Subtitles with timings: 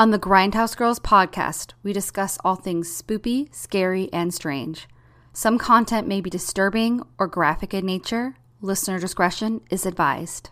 [0.00, 4.88] On the Grindhouse Girls podcast, we discuss all things spoopy, scary, and strange.
[5.34, 8.36] Some content may be disturbing or graphic in nature.
[8.62, 10.48] Listener discretion is advised.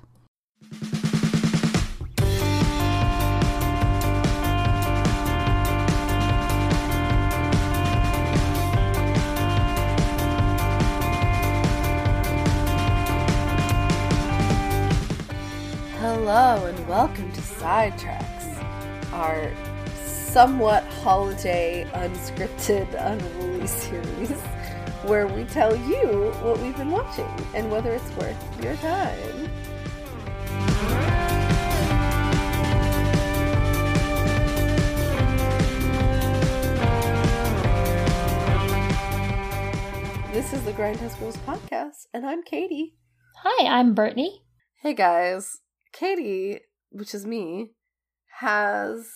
[15.96, 18.27] Hello and welcome to Sidetracks,
[19.19, 19.50] our
[20.05, 24.30] somewhat holiday unscripted unruly series
[25.02, 29.51] where we tell you what we've been watching and whether it's worth your time.
[40.32, 42.95] This is the Grindhouse Girls podcast, and I'm Katie.
[43.43, 44.45] Hi, I'm Brittany.
[44.80, 45.59] Hey guys,
[45.93, 46.60] Katie,
[46.91, 47.73] which is me,
[48.41, 49.09] has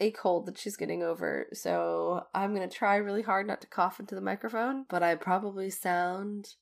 [0.00, 3.98] a cold that she's getting over, so I'm gonna try really hard not to cough
[3.98, 6.54] into the microphone, but I probably sound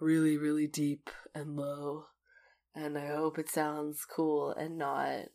[0.00, 2.06] really, really deep and low,
[2.74, 5.26] and I hope it sounds cool and not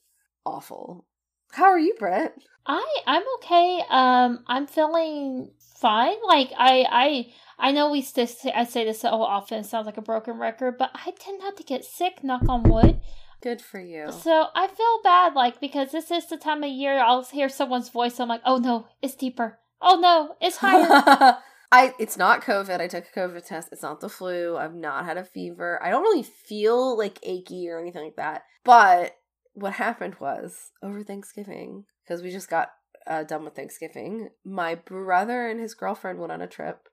[0.45, 1.05] awful.
[1.52, 2.35] How are you, Brett?
[2.66, 3.83] I I'm okay.
[3.89, 6.16] Um, I'm feeling fine.
[6.25, 9.59] Like I I I know we st- I say this so often.
[9.59, 12.23] It sounds like a broken record, but I tend not to get sick.
[12.23, 13.00] Knock on wood.
[13.44, 14.09] Good for you.
[14.09, 17.89] So I feel bad, like because this is the time of year I'll hear someone's
[17.89, 18.17] voice.
[18.17, 19.59] I'm like, oh no, it's deeper.
[19.81, 21.38] Oh no, it's higher.
[21.72, 22.80] I it's not COVID.
[22.80, 23.67] I took a COVID test.
[23.73, 24.55] It's not the flu.
[24.55, 25.77] I've not had a fever.
[25.83, 28.44] I don't really feel like achy or anything like that.
[28.63, 29.17] But
[29.55, 32.69] what happened was over Thanksgiving because we just got
[33.05, 34.30] uh, done with Thanksgiving.
[34.45, 36.88] My brother and his girlfriend went on a trip,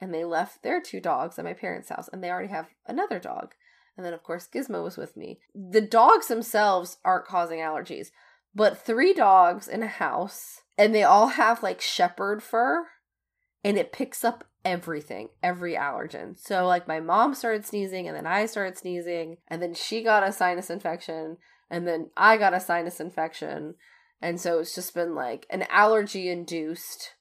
[0.00, 3.18] and they left their two dogs at my parents' house, and they already have another
[3.18, 3.54] dog.
[3.96, 5.40] And then, of course, Gizmo was with me.
[5.54, 8.08] The dogs themselves aren't causing allergies,
[8.54, 12.86] but three dogs in a house, and they all have like shepherd fur,
[13.64, 16.38] and it picks up everything, every allergen.
[16.38, 20.26] So, like, my mom started sneezing, and then I started sneezing, and then she got
[20.26, 21.38] a sinus infection,
[21.70, 23.74] and then I got a sinus infection.
[24.20, 27.12] And so it's just been like an allergy induced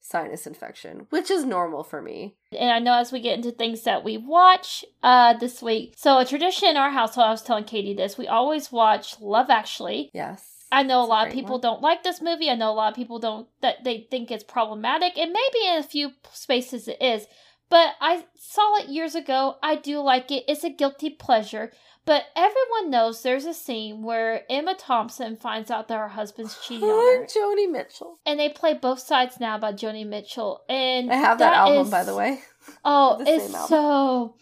[0.00, 2.36] sinus infection, which is normal for me.
[2.58, 5.94] And I know as we get into things that we watch uh this week.
[5.96, 9.50] So a tradition in our household, I was telling Katie this, we always watch Love
[9.50, 10.10] Actually.
[10.12, 10.46] Yes.
[10.72, 11.60] I know a lot of people one.
[11.62, 12.48] don't like this movie.
[12.48, 15.18] I know a lot of people don't that they think it's problematic.
[15.18, 17.26] And maybe in a few spaces it is.
[17.68, 19.56] But I saw it years ago.
[19.62, 20.44] I do like it.
[20.48, 21.72] It's a guilty pleasure.
[22.06, 26.88] But everyone knows there's a scene where Emma Thompson finds out that her husband's cheating
[26.88, 27.26] on her.
[27.26, 28.18] Joni Mitchell.
[28.26, 30.62] And they play both sides now by Joni Mitchell.
[30.68, 32.40] And I have that, album, is- by the way.
[32.84, 34.34] Oh, The it's so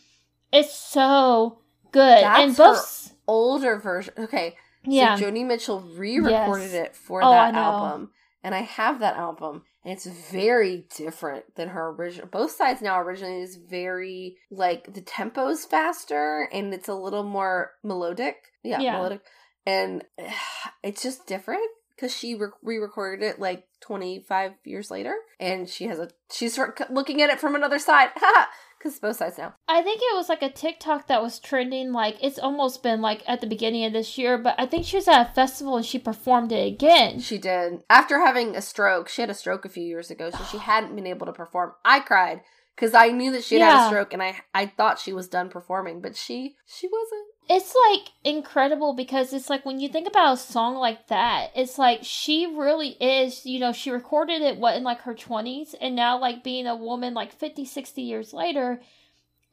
[0.53, 1.59] it's so
[1.93, 2.23] good.
[2.23, 4.15] and That's both Older version.
[4.17, 4.57] Okay.
[4.85, 5.17] yeah.
[5.17, 6.89] So Joni Mitchell re-recorded Yes.
[6.89, 8.11] it for Oh, that album,
[8.43, 12.29] and I have that album, and it's very different than her original.
[12.29, 17.71] Both sides now originally is very like the tempo's faster, and it's a little more
[17.83, 18.37] melodic.
[18.63, 18.93] Yeah, Yeah.
[18.97, 19.23] melodic,
[19.65, 20.05] and
[20.83, 21.63] it's just different
[21.97, 26.59] because she re- re-recorded it like 25 years later, and she has a she's
[26.91, 28.11] looking at it from another side.
[28.79, 29.55] Because both sides now.
[29.67, 31.93] I think it was like a TikTok that was trending.
[31.93, 34.97] Like it's almost been like at the beginning of this year, but I think she
[34.97, 37.19] was at a festival and she performed it again.
[37.21, 37.83] She did.
[37.91, 40.95] After having a stroke, she had a stroke a few years ago, so she hadn't
[40.95, 41.73] been able to perform.
[41.85, 42.43] I cried
[42.79, 45.27] because I knew that she had had a stroke, and I I thought she was
[45.29, 47.27] done performing, but she she wasn't.
[47.51, 51.79] It's like incredible because it's like when you think about a song like that, it's
[51.79, 55.97] like she really is, you know, she recorded it what in like her 20s and
[55.97, 58.83] now like being a woman like 50, 60 years later,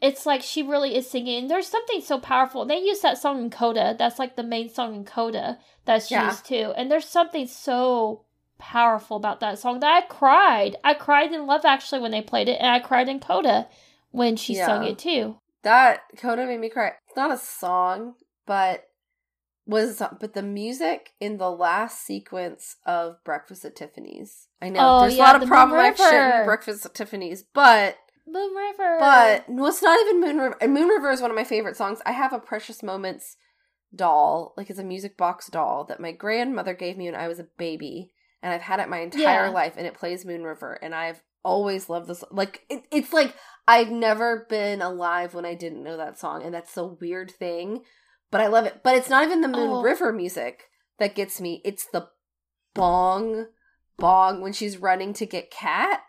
[0.01, 1.43] it's like she really is singing.
[1.43, 2.65] And there's something so powerful.
[2.65, 3.95] They use that song in Coda.
[3.97, 6.25] That's like the main song in Coda that's Yeah.
[6.25, 6.73] used too.
[6.75, 8.24] And there's something so
[8.57, 10.77] powerful about that song that I cried.
[10.83, 13.67] I cried in Love Actually when they played it and I cried in Coda
[14.11, 15.38] when she sung it too.
[15.63, 16.93] That Coda made me cry.
[17.07, 18.88] It's not a song, but
[19.66, 24.47] was but the music in the last sequence of Breakfast at Tiffany's.
[24.61, 27.97] I know Oh, there's a lot the of shit in Breakfast at Tiffany's, but
[28.28, 28.97] Moon River.
[28.99, 30.57] But it's not even Moon River.
[30.67, 31.99] Moon River is one of my favorite songs.
[32.05, 33.37] I have a Precious Moments
[33.93, 37.40] doll, like it's a music box doll that my grandmother gave me when I was
[37.40, 38.11] a baby,
[38.45, 39.49] and I've had it my entire Yeah.
[39.49, 39.73] life.
[39.75, 42.23] And it plays Moon River, and I've always loved this.
[42.31, 43.35] Like it, it's like
[43.67, 47.81] I've never been alive when I didn't know that song, and that's a weird thing.
[48.31, 48.81] But I love it.
[48.83, 49.81] But it's not even the Moon Oh.
[49.81, 50.65] River music
[50.99, 51.61] that gets me.
[51.65, 52.07] It's the
[52.75, 53.47] bong,
[53.97, 56.01] bong when she's running to get Cat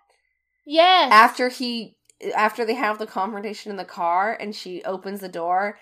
[0.66, 1.10] Yes.
[1.12, 1.96] after he
[2.34, 5.78] after they have the confrontation in the car and she opens the door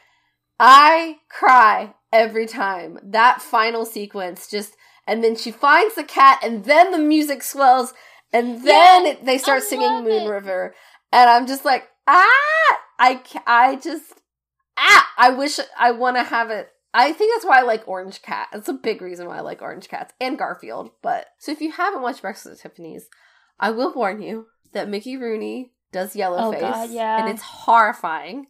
[0.58, 4.74] i cry every time that final sequence just
[5.06, 7.92] and then she finds the cat, and then the music swells,
[8.32, 10.28] and then Yeah, it, they start I singing Moon it.
[10.28, 10.74] River,
[11.12, 14.12] and I'm just like, ah, I, I just,
[14.76, 16.68] ah, I wish I want to have it.
[16.96, 18.48] I think that's why I like Orange Cat.
[18.52, 20.90] That's a big reason why I like Orange Cats and Garfield.
[21.02, 23.08] But so if you haven't watched Breakfast at Tiffany's,
[23.58, 27.18] I will warn you that Mickey Rooney does Yellowface, Oh, God, yeah.
[27.20, 28.46] and it's horrifying.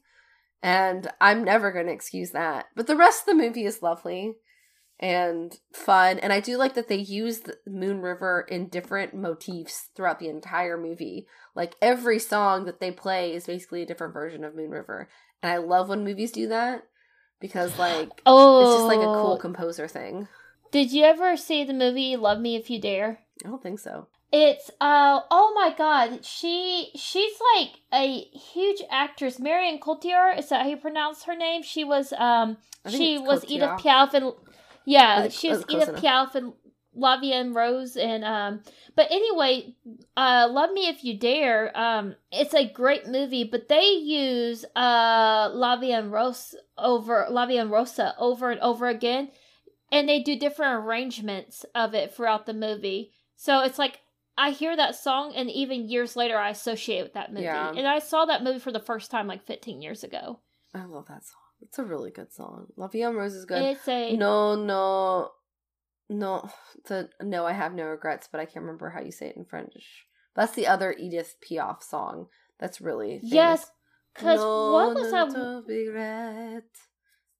[0.62, 2.66] And I'm never going to excuse that.
[2.76, 4.34] But the rest of the movie is lovely
[5.00, 6.18] and fun.
[6.18, 10.28] And I do like that they use the Moon River in different motifs throughout the
[10.28, 11.26] entire movie.
[11.54, 15.08] Like every song that they play is basically a different version of Moon River.
[15.42, 16.84] And I love when movies do that
[17.40, 20.28] because, like, Oh, it's just like a cool composer thing.
[20.70, 23.20] Did you ever see the movie Love Me If You Dare?
[23.44, 24.08] I don't think so.
[24.32, 29.38] It's uh oh my god, she she's like a huge actress.
[29.38, 31.62] Marion Cotillard, is that how you pronounce her name?
[31.62, 32.56] She was um
[32.88, 33.50] she was Cotillard.
[33.50, 34.32] Edith Piaf and
[34.84, 35.96] Yeah, she was Edith.
[35.96, 36.52] Piaf and
[36.94, 38.62] La and Rose and um
[38.94, 39.74] but anyway,
[40.16, 45.50] uh Love Me If You Dare, um it's a great movie, but they use uh
[45.52, 49.30] La and Rose over La and Rosa over and over again
[49.90, 53.12] and they do different arrangements of it throughout the movie.
[53.36, 54.00] So it's like
[54.36, 57.44] I hear that song, and even years later, I associate it with that movie.
[57.44, 57.70] Yeah.
[57.70, 60.40] And I saw that movie for the first time like 15 years ago.
[60.74, 61.43] I love that song.
[61.62, 62.66] It's a really good song.
[62.76, 63.62] La Vie en Rose is good.
[63.62, 65.30] It's a No, no,
[66.08, 66.48] no.
[66.86, 69.44] The no, I have no regrets, but I can't remember how you say it in
[69.44, 70.06] French.
[70.36, 72.26] That's the other Edith Piaf song.
[72.58, 73.32] That's really famous.
[73.32, 73.70] yes,
[74.14, 75.32] because no, what was no, that?
[75.32, 76.64] no regret.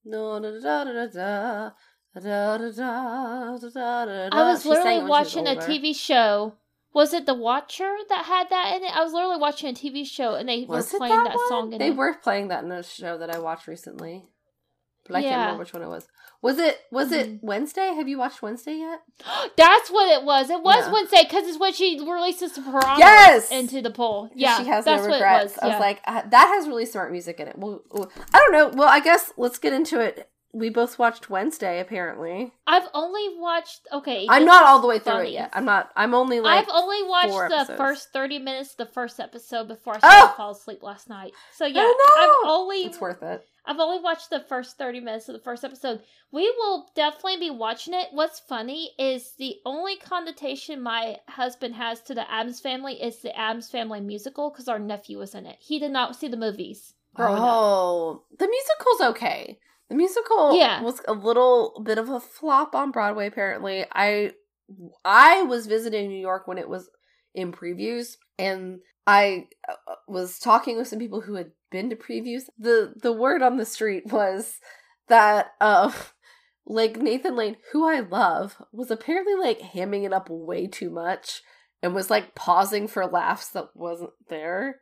[0.05, 1.71] No, da da da da da.
[2.15, 5.47] Da, da, da, da, da, da, I was She sang it literally she was watching
[5.49, 5.57] a.
[5.57, 6.55] TV show.
[6.95, 8.97] Was it The Watcher that had that in it?
[8.97, 11.49] I was literally watching a TV show, and they Was were playing that, one?
[11.49, 11.79] song in.
[11.79, 11.97] They it.
[11.97, 14.25] were playing that in a show that I watched recently,
[15.07, 16.07] but I can't remember which one it was.
[16.41, 17.13] Was it Was Mhm.
[17.19, 17.95] it Wednesday?
[17.95, 19.01] Have you watched Wednesday yet?
[19.57, 20.51] That's what it was.
[20.51, 20.93] It was Yeah.
[20.93, 23.51] Wednesday because it's when she releases the Yes!
[23.51, 24.31] into the pool.
[24.35, 25.55] Yeah, she has no regrets.
[25.55, 25.59] was.
[25.63, 25.79] I was yeah.
[25.79, 27.59] like, uh, that has really smart music in it.
[27.59, 27.83] Well,
[28.33, 28.69] I don't know.
[28.69, 30.31] Well, I guess let's get into it.
[30.55, 32.53] We both watched Wednesday, apparently.
[32.67, 33.87] I've only watched.
[33.93, 35.31] Okay, I'm not all the way through funny.
[35.31, 35.51] it yet.
[35.53, 35.91] I'm not.
[35.97, 36.63] I'm only like.
[36.63, 37.77] I've only watched the episodes.
[37.79, 40.01] first thirty minutes, of the first episode before I Oh!
[40.09, 41.33] started to fall asleep last night.
[41.57, 43.47] So yeah, Oh, I've only it's worth it.
[43.67, 46.03] I've only watched the first 30 minutes of the first episode.
[46.31, 48.09] We will definitely be watching it.
[48.13, 53.35] What's funny is the only connotation my husband has to the Addams family is the
[53.35, 55.57] Addams family musical because our nephew was in it.
[55.61, 57.43] He did not see the movies growing up.
[57.43, 59.59] Oh, the musical's okay.
[59.89, 60.83] The musical Yeah.
[60.83, 63.27] was a little bit of a flop on Broadway.
[63.27, 64.33] Apparently, I
[65.05, 66.89] I was visiting New York when it was
[67.35, 72.45] in previews, and I uh, was talking with some people who had been to previews.
[72.59, 74.59] the The word on the street was
[75.09, 75.93] that uh,
[76.67, 81.43] like Nathan Lane, who I love, was apparently like hamming it up way too much
[81.83, 84.81] and was like pausing for laughs that wasn't there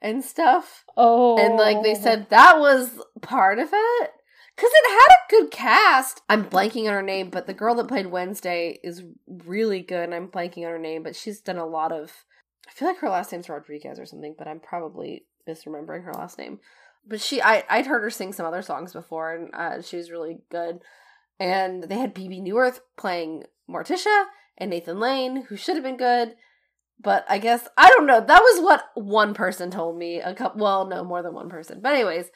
[0.00, 0.84] and stuff.
[0.96, 1.36] Oh.
[1.38, 2.90] And like they said that was
[3.20, 4.10] part of it.
[4.56, 6.20] Cause it had a good cast.
[6.28, 10.04] I'm blanking on her name, but the girl that played Wednesday is really good.
[10.04, 12.24] And I'm blanking on her name, but she's done a lot of.
[12.68, 16.38] I feel like her last name's Rodriguez or something, but I'm probably misremembering her last
[16.38, 16.60] name.
[17.06, 20.10] But she, I, I'd heard her sing some other songs before, and uh, she was
[20.10, 20.80] really good.
[21.40, 24.26] And they had Bebe Neuwirth playing Morticia
[24.58, 26.36] and Nathan Lane, who should have been good.
[27.00, 28.20] But I guess I don't know.
[28.20, 30.20] That was what one person told me.
[30.20, 31.80] A couple, well, no, more than one person.
[31.82, 32.26] But anyways,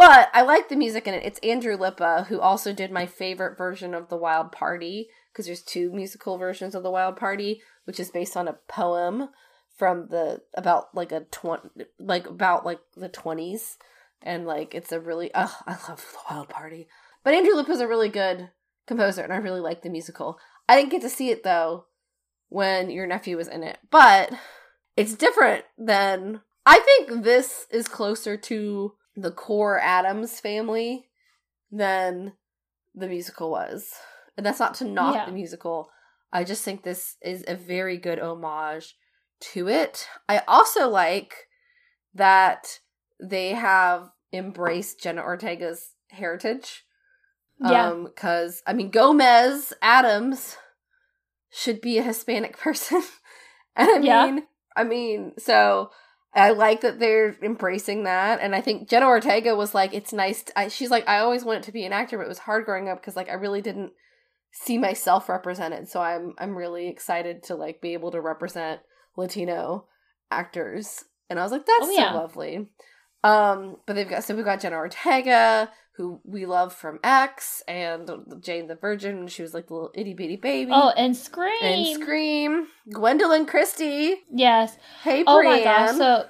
[0.00, 1.26] but I like the music in it.
[1.26, 5.60] It's Andrew Lippa who also did my favorite version of the Wild Party because there's
[5.60, 9.28] two musical versions of the Wild Party, which is based on a poem
[9.76, 13.76] from the about like a twenty like about like the twenties,
[14.22, 16.88] and like it's a really oh I love the Wild Party.
[17.22, 18.48] But Andrew Lippa's a really good
[18.86, 20.38] composer, and I really like the musical.
[20.66, 21.84] I didn't get to see it though
[22.48, 24.32] when your nephew was in it, but
[24.96, 31.08] it's different than I think this is closer to the core Addams family
[31.70, 32.32] than
[32.94, 33.92] the musical was.
[34.36, 35.26] And that's not to knock Yeah.
[35.26, 35.90] the musical.
[36.32, 38.96] I just think this is a very good homage
[39.52, 40.06] to it.
[40.28, 41.48] I also like
[42.14, 42.80] that
[43.20, 46.84] they have embraced Jenna Ortega's heritage.
[47.62, 47.88] Yeah.
[47.88, 50.56] Um, cause I mean Gomez Addams
[51.50, 53.02] should be a Hispanic person.
[53.76, 54.40] and I mean Yeah.
[54.76, 55.90] I mean, so
[56.32, 60.44] I like that they're embracing that, and I think Jenna Ortega was like, "It's nice."
[60.44, 62.64] To, I, she's like, "I always wanted to be an actor, but it was hard
[62.64, 63.92] growing up because like I really didn't
[64.52, 65.88] see myself represented.
[65.88, 68.80] So I'm I'm really excited to like be able to represent
[69.16, 69.86] Latino
[70.30, 72.12] actors." And I was like, "That's Oh, yeah.
[72.12, 72.68] so lovely."
[73.22, 75.70] Um, but they've got so we've got Jenna Ortega,
[76.00, 79.28] who we love from X and Jane the Virgin.
[79.28, 80.70] She was like the little itty bitty baby.
[80.74, 81.62] Oh, and Scream.
[81.62, 82.66] and Scream.
[82.90, 84.16] Gwendoline Christie.
[84.32, 84.76] Yes.
[85.02, 85.96] Hey, Oh my gosh.
[85.96, 86.26] So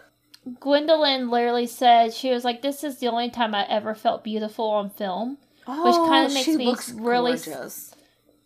[0.60, 4.68] Gwendoline literally said she was like, "This is the only time I ever felt beautiful
[4.70, 7.94] on film." oh, kinda makes she me looks really gorgeous.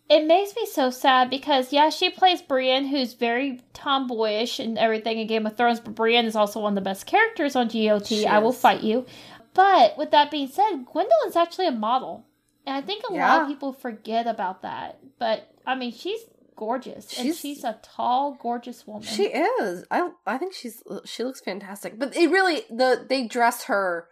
[0.07, 5.17] It makes me so sad because yeah, she plays Brienne, who's very tomboyish and everything
[5.17, 8.05] in Game of Thrones, but Brienne is also one of the best characters on GOT.
[8.05, 8.59] She I will is.
[8.59, 9.07] fight you.
[9.55, 12.27] But with that being said, Gwendoline's actually a model,
[12.67, 14.99] and I think a lot of people forget about that.
[15.17, 16.19] But I mean, she's
[16.55, 19.03] gorgeous, and She's- she's a tall, gorgeous woman.
[19.03, 19.85] She is.
[19.89, 21.97] I I think she's she looks fantastic.
[21.97, 24.07] But it really the they dress her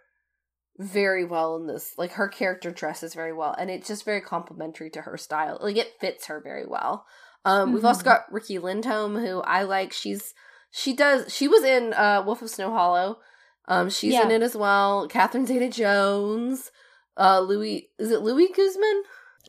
[0.78, 1.92] very well in this.
[1.96, 5.58] Like her character dresses very well, and it's just very complimentary to her style.
[5.60, 7.06] Like it fits her very well.
[7.44, 8.04] Um, we've also Mhm.
[8.06, 9.92] got Riki Lindhome, who I like.
[9.92, 10.32] She's
[10.70, 13.18] she does she was in uh Wolf of Snow Hollow.
[13.66, 15.08] Um, she's in it as well.
[15.08, 16.70] Catherine Zeta Jones.
[17.16, 19.02] Uh, Luis is it Luis Guzmán?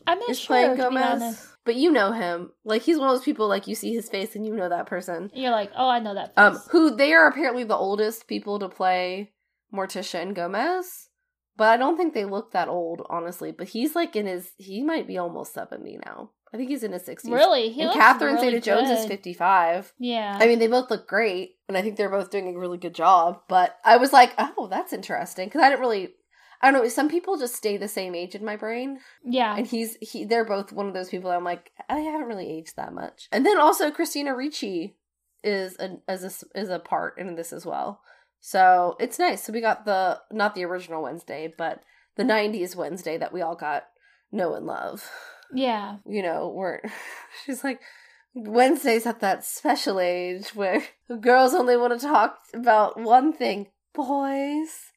[0.08, 0.48] I'm not is sure.
[0.48, 1.52] playing Gomez.
[1.66, 2.52] But you know him.
[2.64, 4.86] Like he's one of those people like you see his face and you know that
[4.86, 5.32] person.
[5.34, 6.34] You're like, oh, I know that.
[6.38, 9.32] Um, who they are apparently the oldest people to play
[9.74, 11.10] Morticia and Gomez.
[11.58, 13.52] But I don't think they look that old, honestly.
[13.52, 16.30] But he's like in his he might be almost seventy now.
[16.54, 17.32] I think he's in his sixties.
[17.32, 19.94] really, he and Catherine really Zeta Jones is fifty five.
[20.00, 20.38] Yeah.
[20.40, 22.96] I mean, they both look great, and I think they're both doing a really good
[22.96, 23.42] job.
[23.48, 26.14] But I was like, oh, that's interesting because I didn't really.
[26.62, 26.88] I don't know.
[26.88, 29.56] Some people just stay the same age in my brain, yeah.
[29.56, 30.24] and he's he.
[30.24, 31.30] They're both one of those people.
[31.30, 33.28] That I'm like, I haven't really aged that much.
[33.32, 34.96] And then also Christina Ricci
[35.44, 38.02] is a as a is a part in this as well.
[38.40, 39.44] So it's nice.
[39.44, 41.82] So we got the not the original Wednesday, but
[42.16, 43.88] the '90s Wednesday that we all got
[44.32, 45.10] know and love
[45.54, 45.98] yeah.
[46.08, 46.82] you know, where
[47.46, 47.82] she's like,
[48.34, 50.84] Wednesday's at that special age where
[51.22, 54.92] girls only want to talk about one thing boys.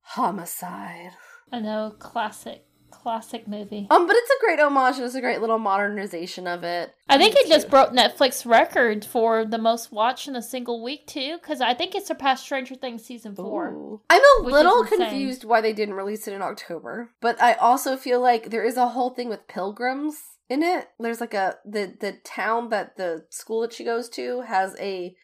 [0.00, 1.12] Homicide.
[1.52, 1.94] I know.
[1.98, 2.64] Classic.
[3.06, 3.86] Classic movie.
[3.88, 6.92] Um, but it's a great homage and it's a great little modernization of it.
[7.08, 11.06] I think it just broke Netflix record for the most watched in a single week
[11.06, 13.70] too, because I think it surpassed Stranger Things season four.
[13.70, 14.00] Ooh.
[14.10, 18.20] I'm a little confused why they didn't release it in October, but I also feel
[18.20, 20.16] like there is a whole thing with pilgrims
[20.48, 20.88] in it.
[20.98, 25.14] There's like a the the town that the school that she goes to has a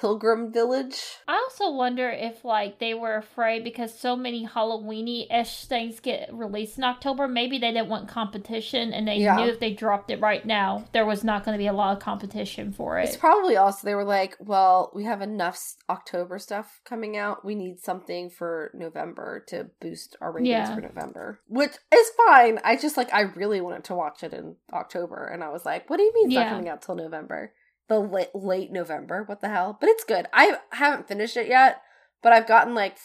[0.00, 1.00] pilgrim village.
[1.26, 6.28] I also wonder if like they were afraid because so many Halloweeny ish things get
[6.32, 7.26] released in October.
[7.28, 9.36] Maybe they didn't want competition, and they Yeah.
[9.36, 11.96] knew if they dropped it right now, there was not going to be a lot
[11.96, 13.04] of competition for it.
[13.08, 17.44] It's probably also they were like, well, we have enough October stuff coming out.
[17.44, 20.74] We need something for November to boost our ratings Yeah.
[20.74, 22.58] for November, which is fine.
[22.64, 25.88] I just like I really wanted to watch it in October, and I was like,
[25.88, 26.44] what do you mean it's Yeah.
[26.44, 27.52] not coming out till November?
[27.88, 29.22] The late late November?
[29.24, 29.76] What the hell?
[29.80, 30.26] But it's good.
[30.32, 31.82] I haven't finished it yet,
[32.22, 32.96] but I've gotten like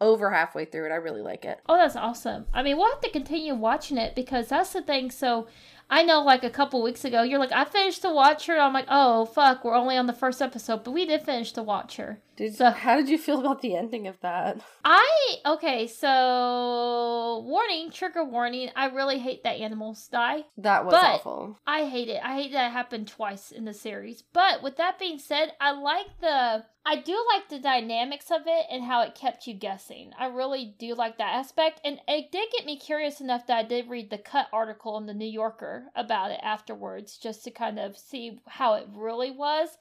[0.00, 0.92] over halfway through it.
[0.92, 1.60] I really like it.
[1.68, 2.46] Oh, that's awesome.
[2.52, 5.10] I mean, we'll have to continue watching it because that's the thing.
[5.10, 5.48] So,
[5.90, 8.58] I know like a couple weeks ago, you're like, I finished The Watcher.
[8.58, 11.62] I'm like, oh, fuck, we're only on the first episode, but we did finish The
[11.62, 12.20] Watcher.
[12.38, 14.60] Did So- how did you feel about the ending of that?
[14.84, 20.44] I, okay, so, warning, trigger warning, I really hate that animals die.
[20.56, 21.58] That was But- awful.
[21.66, 22.22] I hate it.
[22.24, 24.22] I hate that it happened twice in the series.
[24.22, 28.64] But with that being said, I like the I do like the dynamics of it
[28.70, 30.12] and how it kept you guessing.
[30.18, 31.82] I really do like that aspect.
[31.84, 35.04] And it did get me curious enough that I did read the cut article in
[35.04, 39.76] the New Yorker about it afterwards, just to kind of see how it really was.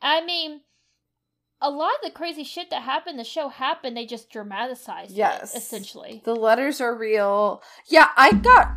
[0.00, 0.60] I mean,
[1.62, 5.54] a lot of the crazy shit that happened, the show happened, they just dramatized Yes.
[5.54, 6.20] it, essentially.
[6.24, 7.62] The letters are real.
[7.86, 8.72] Yeah, I got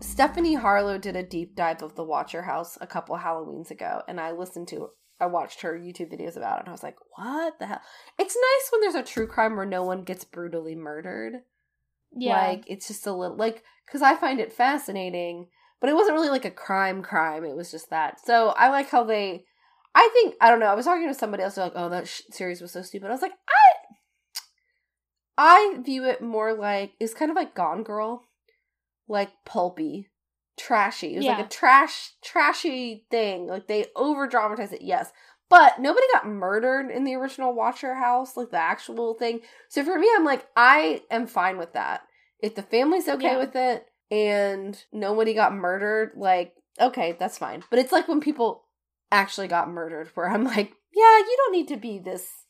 [0.00, 4.18] Stephanie Harlowe did a deep dive of the Watcher House a couple Halloweens ago, and
[4.20, 4.90] I listened to
[5.22, 7.82] I watched her YouTube videos about it, and I was like, "What the hell?"
[8.18, 11.42] It's nice when there's a true crime where no one gets brutally murdered.
[12.10, 12.38] Yeah.
[12.48, 16.30] Like it's just a little like because I find it fascinating, but it wasn't really
[16.30, 17.44] like a crime crime.
[17.44, 18.18] It was just that.
[18.24, 19.44] So I like how they.
[19.94, 20.66] I think I don't know.
[20.66, 21.56] I was talking to somebody else.
[21.56, 23.94] Like, "Oh, that sh- series was so stupid." I was like, I,
[25.36, 28.24] I view it more like it's kind of like Gone Girl,
[29.08, 30.08] like pulpy,
[30.58, 31.14] trashy.
[31.14, 31.36] It was Yeah.
[31.36, 33.46] like a trash, trashy thing.
[33.46, 35.12] Like they over dramatize it, yes,
[35.48, 39.40] but nobody got murdered in the original Watcher House, like the actual thing.
[39.68, 42.02] So for me, I'm like, I am fine with that.
[42.38, 43.38] If the family's okay Yeah.
[43.38, 47.64] with it and nobody got murdered, like, okay, that's fine.
[47.70, 48.64] But it's like when people
[49.10, 52.46] actually got murdered, where I'm like, yeah, you don't need to be this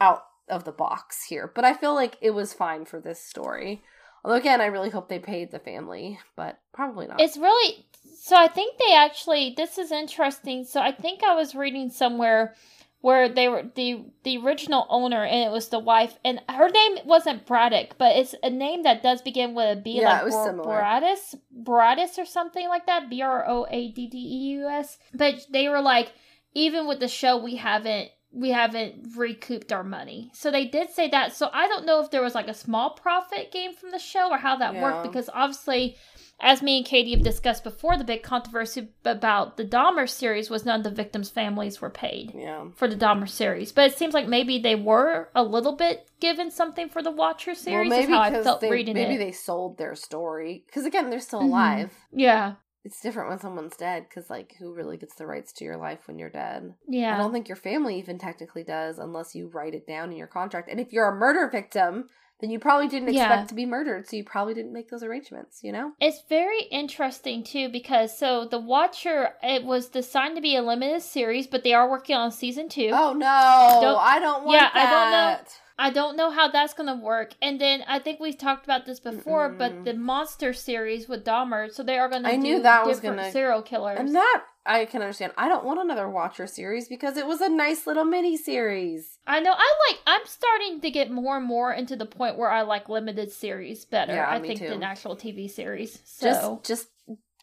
[0.00, 1.50] out of the box here.
[1.54, 3.82] But I feel like it was fine for this story.
[4.24, 7.20] Although, again, I really hope they paid the family, but probably not.
[7.20, 7.86] It's really
[8.18, 8.36] so.
[8.36, 9.54] I think they actually.
[9.56, 10.64] This is interesting.
[10.64, 12.54] So I think I was reading somewhere
[13.00, 16.98] where they were the the original owner and it was the wife and her name
[17.04, 20.24] wasn't Brannock, but it's a name that does begin with a B Yeah, like it
[20.26, 20.80] was similar.
[20.82, 23.08] Boradis, Boradis or something like that.
[23.08, 24.98] B R O A D D E U S.
[25.14, 26.12] But they were like,
[26.54, 30.30] even with the show, we haven't we haven't recouped our money.
[30.34, 31.34] So they did say that.
[31.34, 34.30] So I don't know if there was like a small profit gain from the show
[34.30, 34.82] or how that Yeah.
[34.82, 35.96] worked because obviously
[36.40, 40.64] as me and Katie have discussed before, the big controversy about the Dahmer series was
[40.64, 42.66] none of the victims' families were paid Yeah.
[42.76, 43.72] for the Dahmer series.
[43.72, 47.54] But it seems like maybe they were a little bit given something for the Watcher
[47.54, 47.90] series.
[47.90, 49.18] well, maybe how I felt they, reading maybe it.
[49.18, 50.64] they sold their story.
[50.66, 51.46] Because again, they're still Mhm.
[51.48, 51.94] alive.
[52.12, 54.06] Yeah, It's different when someone's dead.
[54.08, 56.72] Because like, who really gets the rights to your life when you're dead?
[56.88, 57.14] yeah.
[57.14, 60.26] I don't think your family even technically does, unless you write it down in your
[60.26, 60.68] contract.
[60.70, 62.08] And if you're a murder victim,
[62.40, 63.24] then you probably didn't Yeah.
[63.24, 65.60] expect to be murdered, so you probably didn't make those arrangements.
[65.62, 65.92] You know?
[66.00, 71.02] It's very interesting too because so the Watcher it was designed to be a limited
[71.02, 72.90] series, but they are working on season two.
[72.92, 73.78] Oh no!
[73.82, 75.16] Don't- I don't want Yeah, I don't know.
[75.16, 75.60] that.
[75.82, 77.30] I don't know how that's gonna work.
[77.40, 79.56] And then I think we've talked about this before, Mm-mm.
[79.58, 83.00] but the monster series with Dahmer, so they are gonna I do knew that was
[83.00, 83.98] gonna- serial killers.
[83.98, 85.32] And that I can understand.
[85.38, 89.18] I don't want another Watcher series because it was a nice little mini series.
[89.26, 92.50] I know I like I'm starting to get more and more into the point where
[92.50, 94.68] I like limited series better, Yeah, I me think, too.
[94.68, 96.00] than actual TV series.
[96.04, 96.88] So Just just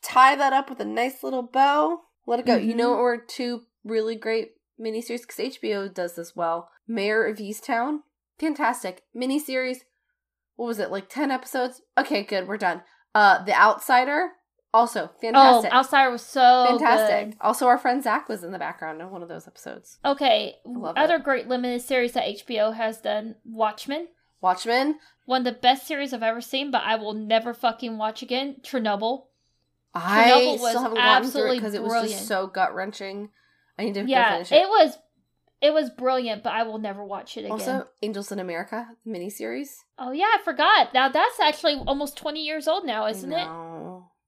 [0.03, 2.01] tie that up with a nice little bow.
[2.27, 2.55] Let it go.
[2.55, 6.69] You know what were two really great miniseries because HBO does this well.
[6.87, 7.99] Mare of Easttown,
[8.39, 9.79] fantastic miniseries.
[10.55, 11.09] What was it like?
[11.09, 11.81] Ten episodes.
[11.97, 12.47] Okay, good.
[12.47, 12.83] We're done.
[13.15, 14.29] Uh, The Outsider,
[14.73, 15.71] also oh, fantastic.
[15.73, 17.31] Oh, Outsider was so fantastic.
[17.31, 17.37] good.
[17.41, 19.97] Also, our friend Zach was in the background in one of those episodes.
[20.05, 21.23] Okay, love other it.
[21.23, 24.07] great limited series that HBO has done: Watchmen,
[24.41, 24.99] Watchmen.
[25.25, 28.57] one of the best series I've ever seen, but I will never fucking watch again.
[28.61, 29.23] Chernobyl.
[29.93, 33.29] I Chernobyl was still haven't gotten through it because it was just so gut wrenching.
[33.79, 34.55] I need to Yeah, finish it.
[34.55, 34.67] it.
[34.69, 34.97] was.
[35.59, 37.51] It was brilliant, but I will never watch it again.
[37.53, 39.69] Also, Angels in America miniseries.
[39.97, 40.93] oh yeah, I forgot.
[40.93, 43.47] Now that's actually almost twenty years old now, isn't it?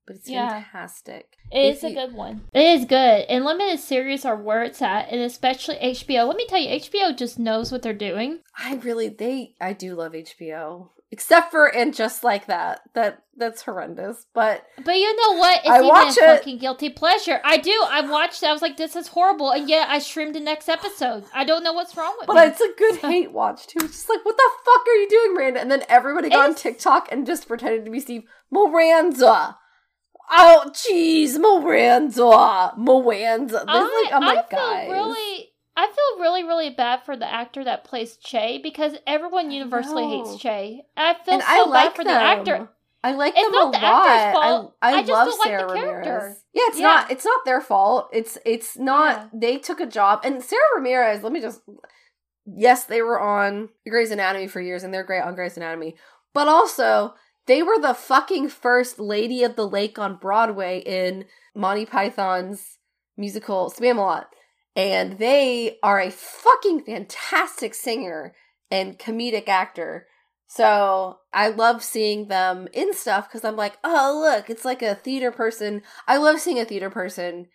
[0.10, 0.50] Know, But it's Yeah.
[0.64, 1.38] fantastic.
[1.52, 2.42] It If is a you- good one.
[2.54, 3.26] It is good.
[3.30, 6.26] And limited series are where it's at, and especially HBO.
[6.26, 8.40] Let me tell you, HBO just knows what they're doing.
[8.58, 10.90] I really they I do love HBO.
[11.12, 12.82] Except for and just like that.
[12.94, 14.28] That that's horrendous.
[14.34, 15.60] But But you know what?
[15.62, 16.38] It's I even watch a it.
[16.38, 17.42] fucking guilty pleasure.
[17.44, 17.72] I do.
[17.90, 18.44] I watched.
[18.44, 18.46] it.
[18.48, 21.24] I was like, this is horrible, and yet I streamed the next episode.
[21.34, 22.28] I don't know what's wrong with it.
[22.28, 22.52] but me.
[22.52, 23.80] it's a good hate watch too.
[23.82, 25.62] It's just like, what the fuck are you doing, Miranda?
[25.62, 29.58] And then everybody got on TikTok and just pretended to be Steve Miranda.
[30.32, 32.74] Oh jeez, Miranda.
[32.78, 33.48] Miranda.
[33.54, 35.46] This I, like oh like I feel really.
[35.78, 40.36] I feel really, really bad for the actor that plays Che because everyone universally hates
[40.38, 40.82] Che.
[40.98, 42.14] I feel and so I bad like for them.
[42.14, 42.70] the actor.
[43.02, 44.10] I like It's them not a the lot.
[44.10, 44.76] actor's fault.
[44.82, 46.10] I, I, I just love don't like the Sara character.
[46.12, 46.44] Ramirez.
[46.54, 46.88] Yeah, it's Yeah.
[46.88, 47.12] not.
[47.12, 48.10] It's not their fault.
[48.12, 49.16] It's it's not.
[49.16, 49.40] Yeah.
[49.40, 51.24] They took a job, and Sara Ramirez.
[51.24, 51.62] Let me just.
[52.46, 55.96] Yes, they were on Grey's Anatomy for years, and they're great on Grey's Anatomy.
[56.34, 57.14] But also,
[57.50, 62.78] they were the fucking first Lady of the Lake on Broadway in Monty Python's
[63.18, 64.26] musical Spamalot.
[64.76, 68.36] And they are a fucking fantastic singer
[68.70, 70.06] and comedic actor.
[70.46, 74.94] So I love seeing them in stuff because I'm like, oh, look, it's like a
[74.94, 75.82] theater person.
[76.08, 77.48] I love seeing a theater person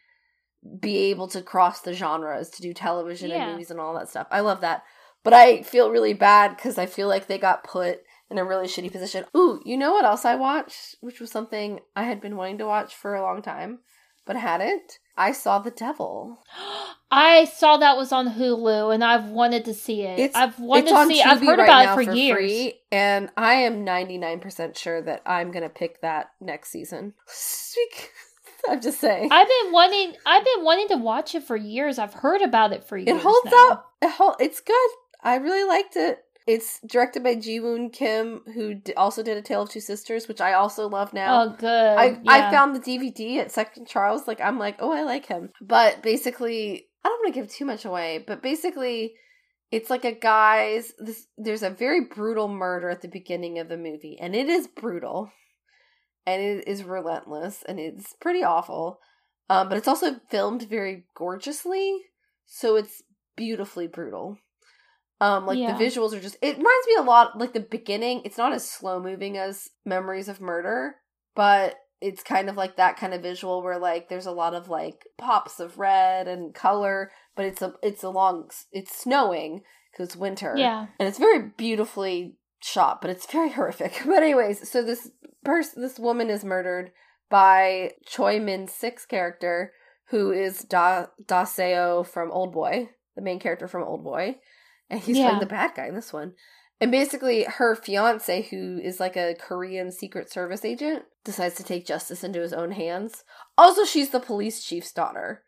[0.80, 3.44] be able to cross the genres to do television Yeah.
[3.44, 4.26] and movies and all that stuff.
[4.32, 4.82] I love that.
[5.22, 8.00] But I feel really bad because I feel like they got put
[8.34, 9.24] in a really shitty position.
[9.36, 10.96] Ooh, you know what else I watched?
[11.00, 13.78] Which was something I had been wanting to watch for a long time,
[14.26, 14.98] but hadn't.
[15.16, 16.38] I saw The Devil.
[17.10, 20.18] I saw that was on Hulu, and I've wanted to see it.
[20.18, 21.20] It's I've wanted to see.
[21.20, 21.26] it.
[21.26, 22.36] I've heard right about it for, years.
[22.36, 27.14] free, and I am 99% sure that I'm going to pick that next season.
[28.68, 29.28] I'm just saying.
[29.30, 30.14] I've been wanting.
[30.26, 32.00] I've been wanting to watch it for years.
[32.00, 33.16] I've heard about it for years.
[33.16, 33.68] it holds now.
[33.70, 33.92] up.
[34.02, 34.90] It hol- it's good.
[35.22, 36.24] I really liked it.
[36.46, 40.28] It's directed by Ji Woon Kim, who d- also did A Tale of Two Sisters,
[40.28, 41.42] which I also love now.
[41.42, 41.68] Oh, good.
[41.98, 42.18] I yeah.
[42.26, 44.28] I found the DVD at Second Charles.
[44.28, 45.50] Like I'm like, oh, I like him.
[45.62, 48.22] But basically, I don't want to give too much away.
[48.26, 49.14] But basically,
[49.70, 50.92] it's like a guy's.
[50.98, 54.66] This there's a very brutal murder at the beginning of the movie, and it is
[54.66, 55.30] brutal,
[56.26, 59.00] and it is relentless, and it's pretty awful.
[59.48, 61.98] Um, but it's also filmed very gorgeously,
[62.46, 63.02] so it's
[63.36, 64.38] beautifully brutal.
[65.24, 65.76] Um, like Yeah.
[65.76, 66.36] the visuals are just.
[66.42, 68.22] It reminds me a lot like the beginning.
[68.24, 70.96] It's not as slow moving as Memories of Murder,
[71.34, 74.68] but it's kind of like that kind of visual where like there's a lot of
[74.68, 80.08] like pops of red and color, but it's a it's a long it's snowing because
[80.08, 80.54] it's winter.
[80.56, 80.86] Yeah.
[80.98, 84.02] and it's very beautifully shot, but it's very horrific.
[84.04, 85.10] But anyways, so this
[85.44, 86.90] person, this woman is murdered
[87.30, 89.72] by Choi Min-sik's character,
[90.10, 92.90] who is Da Da Seo from Old Boy.
[93.16, 94.36] the main character from Old Boy,
[94.90, 95.26] and he's Yeah.
[95.26, 96.34] playing the bad guy in this one.
[96.80, 101.86] And basically, her fiance, who is like a Korean Secret Service agent, decides to take
[101.86, 103.24] justice into his own hands.
[103.56, 105.42] Also, she's the police chief's daughter.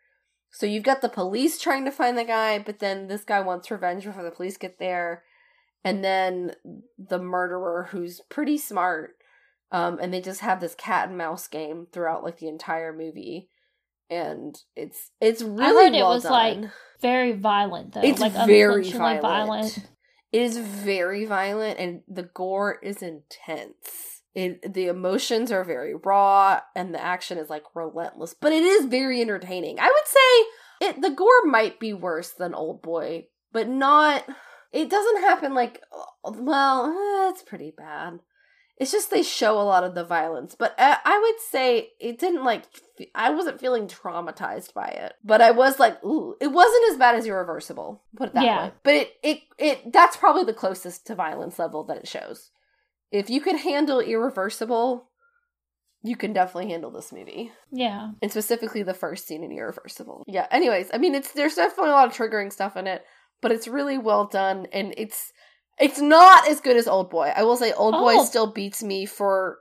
[0.50, 3.70] So you've got the police trying to find the guy, but then this guy wants
[3.70, 5.24] revenge before the police get there.
[5.84, 6.52] And then
[6.96, 9.16] the murderer, who's pretty smart,
[9.70, 13.50] um, and they just have this cat and mouse game throughout like the entire movie,
[14.10, 16.32] and it's it's really I heard it well was, done.
[16.32, 18.02] like, Very violent though.
[18.02, 19.78] It's like very unintentionally violent.
[20.32, 24.22] It is very violent and the gore is intense.
[24.34, 28.84] It, the emotions are very raw and the action is like relentless, but it is
[28.84, 29.80] very entertaining.
[29.80, 34.24] I would say it the gore might be worse than Old Boy, but not
[34.72, 35.80] it doesn't happen like
[36.22, 38.18] well, eh, it's pretty bad.
[38.78, 42.18] It's just they show a lot of the violence, but I, I would say it
[42.18, 42.64] didn't like.
[43.00, 46.98] f- I wasn't feeling traumatized by it, but I was like, ooh, it wasn't as
[46.98, 48.02] bad as Irreversible.
[48.16, 48.64] Put it that Yeah.
[48.66, 48.72] way.
[48.82, 49.92] But it, it, it.
[49.94, 52.50] That's probably the closest to violence level that it shows.
[53.10, 55.08] If you could handle Irreversible,
[56.02, 58.10] you can definitely handle this movie, Yeah.
[58.20, 60.22] and specifically the first scene in Irreversible.
[60.26, 60.46] Yeah.
[60.50, 63.04] Anyways, I mean, it's there's definitely a lot of triggering stuff in it,
[63.40, 65.32] but it's really well done, and it's
[65.78, 67.32] it's not as good as Old Boy.
[67.34, 68.24] I will say Old Boy Oh.
[68.24, 69.58] still beats me for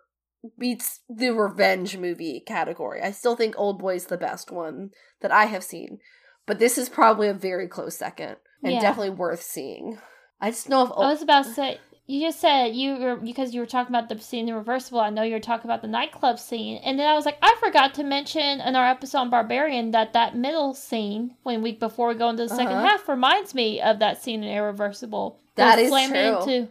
[0.60, 3.02] beats the revenge movie category.
[3.02, 6.00] I still think Old Boy's the best one that I have seen.
[6.46, 8.80] But this is probably a very close second and Yeah.
[8.82, 9.98] definitely worth seeing.
[10.40, 13.56] I just know if I was about to say you just said you were because
[13.56, 15.00] you were talking about the scene in reversible.
[15.00, 17.56] I know you were talking about the nightclub scene, and then I was like, I
[17.60, 22.10] forgot to mention in our episode on Barbarian that that middle scene when we before
[22.10, 22.86] we go into the second Uh-huh.
[22.88, 25.40] half reminds me of that scene in Irreversible.
[25.56, 26.68] That The is slamming true.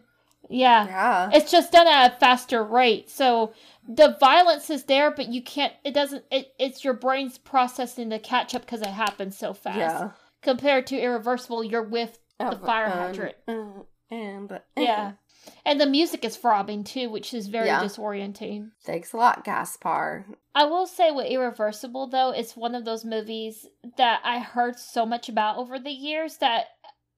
[0.48, 1.30] yeah, yeah.
[1.32, 3.52] it's just done at a faster rate, so
[3.88, 5.72] the violence is there, but you can't.
[5.84, 6.24] It doesn't.
[6.30, 9.78] It, it's your brain's processing the catch up because it happens so fast.
[9.78, 10.10] Yeah.
[10.42, 13.36] Compared to Irreversible, you're with the Uh, fire um, hydrant.
[13.48, 13.64] uh,
[14.10, 15.12] and uh, Yeah.
[15.66, 17.80] And the music is throbbing too, which is very Yeah.
[17.82, 18.70] disorienting.
[18.82, 20.24] Thanks a lot, Gaspar.
[20.54, 23.66] I will say with Irreversible though, it's one of those movies
[23.98, 26.66] that I heard so much about over the years that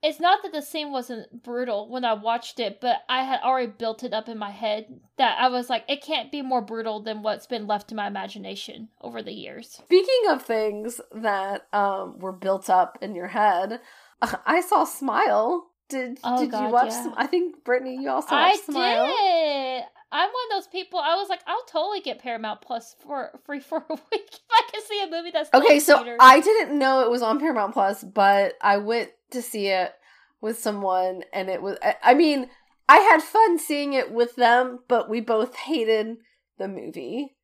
[0.06, 3.72] it's not that the scene wasn't brutal when I watched it, but I had already
[3.76, 7.02] built it up in my head that I was like, it can't be more brutal
[7.02, 9.68] than what's been left to my imagination over the years.
[9.68, 13.80] Speaking of things that um were built up in your head,
[14.46, 15.66] I saw Smile.
[15.88, 16.90] Did Oh, did you watch?
[16.90, 17.12] yeah.
[17.16, 19.06] I think Brittany, you also I watched Smile.
[19.06, 19.84] did.
[20.12, 21.00] I'm one of those people.
[21.00, 24.62] I was like, I'll totally get Paramount Plus for free for a week if I
[24.72, 26.16] can see a movie that's Okay, so.
[26.20, 29.92] I didn't know it was on Paramount Plus, but I went to see it
[30.40, 31.78] with someone, and it was.
[31.82, 32.50] I- I mean,
[32.88, 36.18] I had fun seeing it with them, but we both hated
[36.58, 37.36] the movie,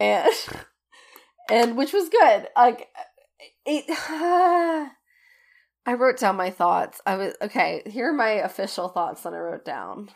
[0.00, 0.32] and
[1.50, 2.48] and which was good.
[2.56, 2.88] Like
[3.66, 3.84] it.
[5.84, 7.00] I wrote down my thoughts.
[7.06, 7.82] I was okay.
[7.86, 10.10] Here are my official thoughts that I wrote down.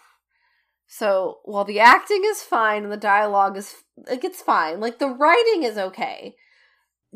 [0.87, 3.75] So while the acting is fine and the dialogue is
[4.09, 6.37] like it's fine, like the writing is okay.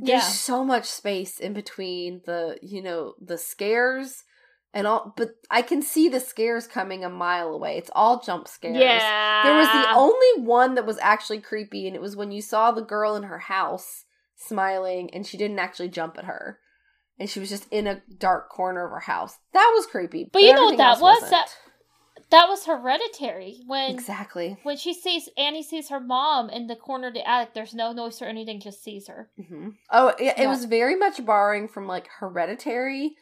[0.02, 0.28] There's Yeah.
[0.28, 4.24] so much space in between the you know the scares
[4.72, 7.76] and all, but I can see the scares coming a mile away.
[7.76, 8.76] It's all jump scares.
[8.76, 12.40] yeah, There was the only one that was actually creepy, and it was when you
[12.40, 14.04] saw the girl in her house
[14.36, 16.58] smiling and she didn't actually jump at her.
[17.18, 19.36] And she was just in a dark corner of her house.
[19.52, 20.30] That was creepy.
[20.32, 21.20] But you know what that was?
[21.20, 21.32] wasn't.
[21.32, 21.54] That-
[22.30, 24.58] that was hereditary when Exactly.
[24.62, 27.54] when she sees Annie sees her mom in the corner of the attic.
[27.54, 29.30] There's no noise or anything, just sees her.
[29.36, 33.16] hmm Oh, it, it was very much borrowing from like Hereditary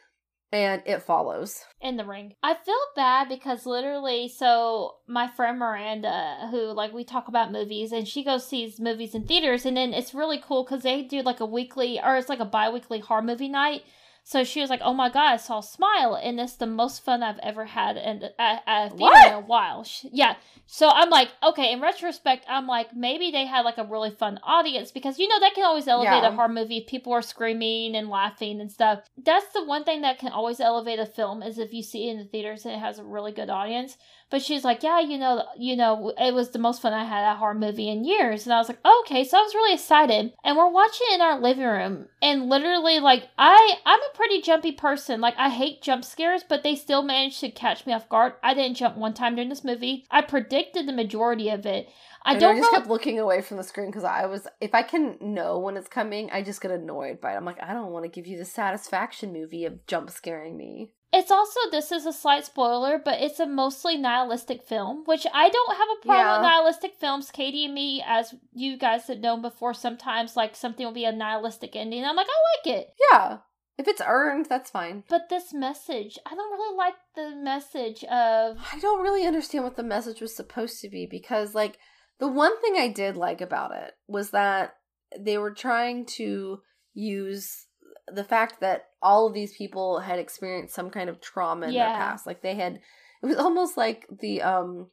[0.51, 1.63] and It Follows.
[1.81, 2.35] in the ring.
[2.43, 7.93] I feel bad because literally, so my friend Miranda, who like we talk about movies,
[7.93, 11.21] and she goes sees movies in theaters, and then it's really cool because they do
[11.23, 13.83] like a weekly or it's like a bi-weekly horror movie night.
[14.31, 17.23] So she was like, "Oh my god, I saw Smile, and it's the most fun
[17.23, 19.27] I've ever had in at, at a theater What?
[19.29, 20.35] in a while." She, yeah.
[20.67, 21.73] So I'm like, okay.
[21.73, 25.41] In retrospect, I'm like, maybe they had like a really fun audience because you know
[25.41, 26.29] that can always elevate Yeah.
[26.29, 26.77] a horror movie.
[26.77, 29.09] if People are screaming and laughing and stuff.
[29.17, 32.13] That's the one thing that can always elevate a film is if you see it
[32.13, 33.97] in the theaters and it has a really good audience.
[34.31, 37.25] But she's like, yeah, you know, you know, it was the most fun I had
[37.25, 38.45] at a horror movie in years.
[38.45, 40.33] And I was like, oh, okay, so I was really excited.
[40.45, 44.43] And we're watching it in our living room, and literally, like, I I'm a pretty
[44.43, 45.21] jumpy person.
[45.21, 48.35] Like, I hate jump scares, but they still managed to catch me off guard.
[48.43, 50.05] I didn't jump one time during this movie.
[50.11, 51.89] I predicted the majority of it.
[52.25, 52.79] I And don't I just know.
[52.79, 55.89] kept looking away from the screen because I was, if I can know when it's
[55.89, 57.37] coming, I just get annoyed by it.
[57.37, 60.91] I'm like, I don't want to give you the satisfaction movie of jump scaring me.
[61.13, 65.49] It's also this is a slight spoiler, but it's a mostly nihilistic film, which I
[65.49, 67.31] don't have a problem with nihilistic films.
[67.31, 71.13] Katie and me, as you guys have known before, sometimes like something will be a
[71.13, 72.05] nihilistic ending.
[72.05, 72.95] I'm like, I like it.
[73.11, 73.39] Yeah.
[73.79, 75.05] If it's earned, that's fine.
[75.09, 78.59] But this message, I don't really like the message of.
[78.73, 81.79] I don't really understand what the message was supposed to be because, like,
[82.19, 84.75] the one thing I did like about it was that
[85.17, 86.59] they were trying to
[86.93, 87.68] use
[88.13, 91.89] the fact that all of these people had experienced some kind of trauma in Yeah.
[91.89, 92.27] their past.
[92.27, 92.81] Like they had
[93.23, 94.91] it was almost like the um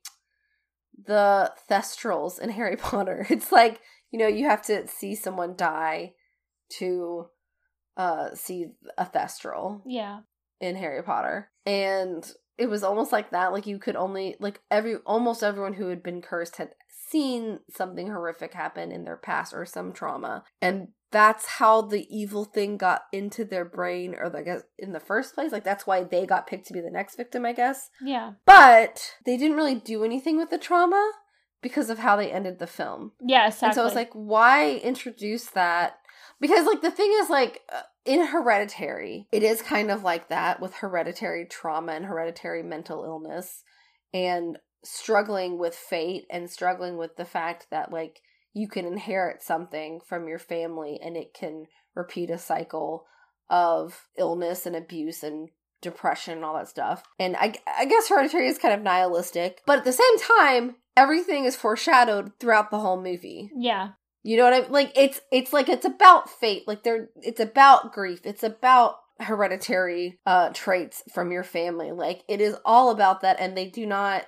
[1.06, 3.26] the thestrals in Harry Potter.
[3.30, 6.14] It's like, you know, you have to see someone die
[6.78, 7.28] to
[7.98, 10.20] uh see a thestral Yeah.
[10.60, 11.50] in Harry Potter.
[11.66, 13.52] And it was almost like that.
[13.52, 16.70] Like you could only like every almost everyone who had been cursed had
[17.10, 20.44] seen something horrific happen in their past or some trauma.
[20.62, 25.00] And that's how the evil thing got into their brain or I guess in the
[25.00, 25.52] first place.
[25.52, 27.90] Like that's why they got picked to be the next victim, I guess.
[28.02, 28.34] Yeah.
[28.46, 31.12] But they didn't really do anything with the trauma
[31.62, 33.14] because of how they ended the film.
[33.26, 33.68] Yeah, exactly.
[33.68, 35.98] And so it's like, why introduce that?
[36.40, 40.60] Because like the thing is like uh, in Hereditary, it is kind of like that
[40.60, 43.64] with hereditary trauma and hereditary mental illness,
[44.14, 48.22] and struggling with fate and struggling with the fact that like
[48.54, 53.06] you can inherit something from your family and it can repeat a cycle
[53.50, 55.50] of illness and abuse and
[55.82, 57.04] depression and all that stuff.
[57.20, 61.46] And I, I guess Hereditary is kind of nihilistic, but at the same time, everything
[61.46, 63.52] is foreshadowed throughout the whole movie.
[63.56, 63.90] yeah.
[64.28, 64.72] You know what I mean?
[64.72, 66.64] Like it's it's like it's about fate.
[66.66, 68.22] Like they're it's about grief.
[68.24, 71.92] It's about hereditary uh traits from your family.
[71.92, 74.26] Like it is all about that and they do not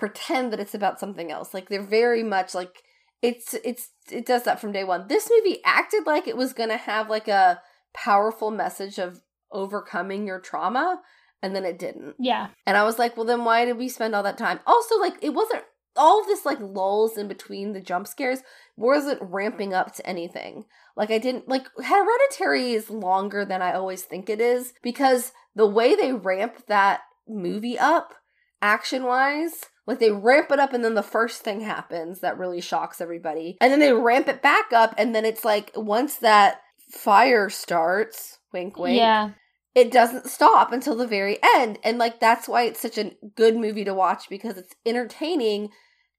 [0.00, 1.52] pretend that it's about something else.
[1.52, 2.82] Like they're very much like
[3.20, 5.06] it's it's it does that from day one.
[5.08, 7.60] This movie acted like it was going to have like a
[7.92, 9.20] powerful message of
[9.52, 11.02] overcoming your trauma
[11.42, 12.14] and then it didn't.
[12.18, 12.48] Yeah.
[12.66, 14.60] And I was like, well, then why did we spend all that time?
[14.66, 15.64] Also, like, it wasn't
[15.96, 18.40] all of this like lulls in between the jump scares
[18.76, 20.64] wasn't ramping up to anything.
[20.96, 25.66] Like, I didn't like Hereditary is longer than I always think it is because the
[25.66, 28.14] way they ramp that movie up,
[28.62, 32.60] action wise, like they ramp it up and then the first thing happens that really
[32.60, 33.58] shocks everybody.
[33.60, 36.60] And then they ramp it back up and then it's like once that
[36.92, 39.30] fire starts, wink wink Yeah.
[39.74, 43.56] it doesn't stop until the very end and like that's why it's such a good
[43.56, 45.70] movie to watch because it's entertaining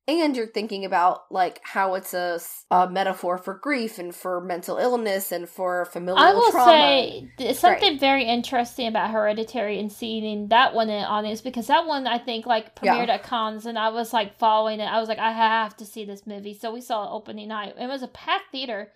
[0.08, 4.78] and you're thinking about like how it's a, a metaphor for grief and for mental
[4.78, 6.72] illness and for familial I will trauma.
[6.72, 11.86] say th- something very interesting about Hereditary and seeing that one in audience because that
[11.86, 12.96] one I think like Yeah.
[12.98, 14.86] premiered at Cannes and I was like following it.
[14.86, 16.54] I was like, I have to see this movie.
[16.56, 17.76] So we saw it opening night.
[17.80, 18.92] It was a packed theater,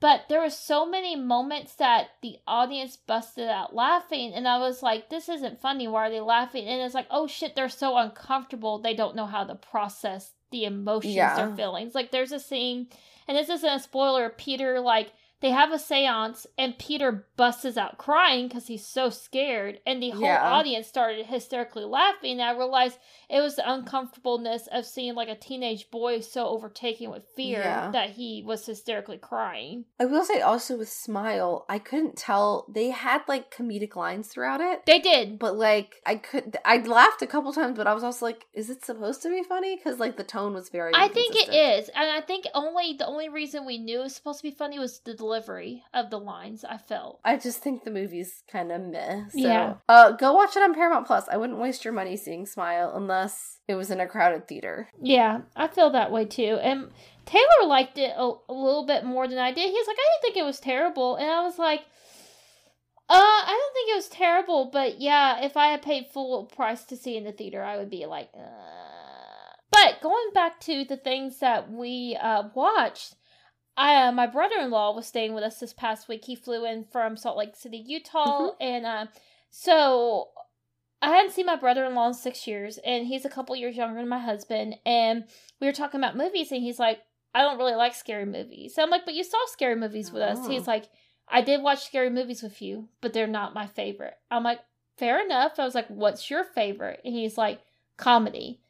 [0.00, 4.82] but there were so many moments that the audience busted out laughing, and I was
[4.82, 5.88] like, this isn't funny.
[5.88, 6.66] Why are they laughing?
[6.66, 8.78] And it's like, oh shit, they're so uncomfortable.
[8.78, 11.36] They don't know how to process the emotions Yeah.
[11.36, 11.86] they're feeling.
[11.86, 12.88] It's like there's a scene,
[13.28, 14.28] and this isn't a spoiler.
[14.30, 15.12] Peter like
[15.46, 20.10] they have a seance and Peter busts out crying because he's so scared, and the
[20.10, 20.42] whole Yeah.
[20.42, 22.40] audience started hysterically laughing.
[22.40, 22.98] And I realized
[23.30, 27.90] it was the uncomfortableness of seeing like a teenage boy so overtaken with fear Yeah.
[27.92, 29.84] that he was hysterically crying.
[30.00, 34.60] I will say also with Smile, I couldn't tell they had like comedic lines throughout
[34.60, 34.84] it.
[34.86, 35.38] They did.
[35.38, 38.68] But like I could I laughed a couple times but I was also like is
[38.70, 41.88] it supposed to be funny cuz like the tone was very I think it is.
[41.90, 44.78] and I think only the only reason we knew it was supposed to be funny
[44.78, 45.35] was the delivery
[45.94, 46.64] of the lines.
[46.64, 47.20] I felt.
[47.24, 49.28] I just think the movie's kind of meh.
[49.28, 49.74] So, Yeah.
[49.88, 51.28] uh, go watch it on Paramount Plus.
[51.28, 54.88] I wouldn't waste your money seeing Smile unless it was in a crowded theater.
[55.00, 56.58] Yeah, I feel that way too.
[56.62, 56.90] And
[57.24, 59.70] Taylor liked it a, a little bit more than I did.
[59.70, 61.80] He's like, I didn't think it was terrible, and I was like,
[63.08, 66.84] uh, I don't think it was terrible, but yeah, if I had paid full price
[66.84, 68.40] to see in the theater, I would be like, uh.
[69.70, 73.14] But going back to the things that we uh, watched,
[73.76, 76.24] I, uh, my brother-in-law was staying with us this past week.
[76.24, 79.06] He flew in from Salt Lake City, Utah, and uh,
[79.50, 80.28] so
[81.02, 84.08] I hadn't seen my brother-in-law in six years, and he's a couple years younger than
[84.08, 84.76] my husband.
[84.86, 85.24] And
[85.60, 87.00] we were talking about movies, and he's like,
[87.34, 90.22] "I don't really like scary movies." So I'm like, "But you saw scary movies with
[90.22, 90.48] us." Oh.
[90.48, 90.86] He's like,
[91.28, 94.60] "I did watch scary movies with you, but they're not my favorite." I'm like,
[94.96, 97.60] "Fair enough." I was like, "What's your favorite?" And he's like,
[97.98, 98.60] "Comedy."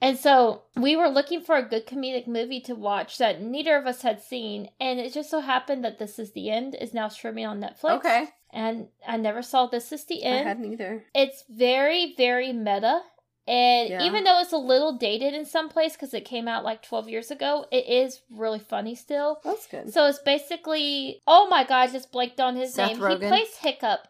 [0.00, 3.86] And so we were looking for a good comedic movie to watch that neither of
[3.86, 7.08] us had seen, and it just so happened that This Is the End is now
[7.08, 7.96] streaming on Netflix.
[7.96, 8.26] Okay.
[8.52, 10.46] And I never saw This Is the End.
[10.46, 11.04] I hadn't either.
[11.14, 13.00] It's very, very meta.
[13.48, 14.02] And Yeah.
[14.02, 17.08] even though it's a little dated in some place because it came out like 12
[17.08, 19.40] years ago, it is really funny still.
[19.44, 19.92] That's good.
[19.92, 22.98] So it's basically, oh my god, I just blanked on his Seth name.
[22.98, 23.22] Rogen?
[23.22, 24.08] He plays Hiccup.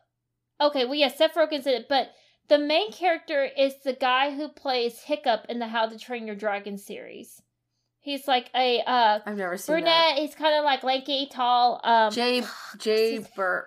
[0.61, 2.13] Okay, well, yeah, Seth Rogen's in it, but
[2.49, 6.37] the main character is the guy who plays Hiccup in the How to Train Your
[6.37, 7.43] Dragon series.
[8.01, 10.19] He's like a uh, I've never seen brunette.
[10.19, 11.81] He's kind of like lanky, tall.
[11.83, 12.13] Um, that.
[12.13, 12.43] Jay
[12.79, 13.67] Jay Bur-.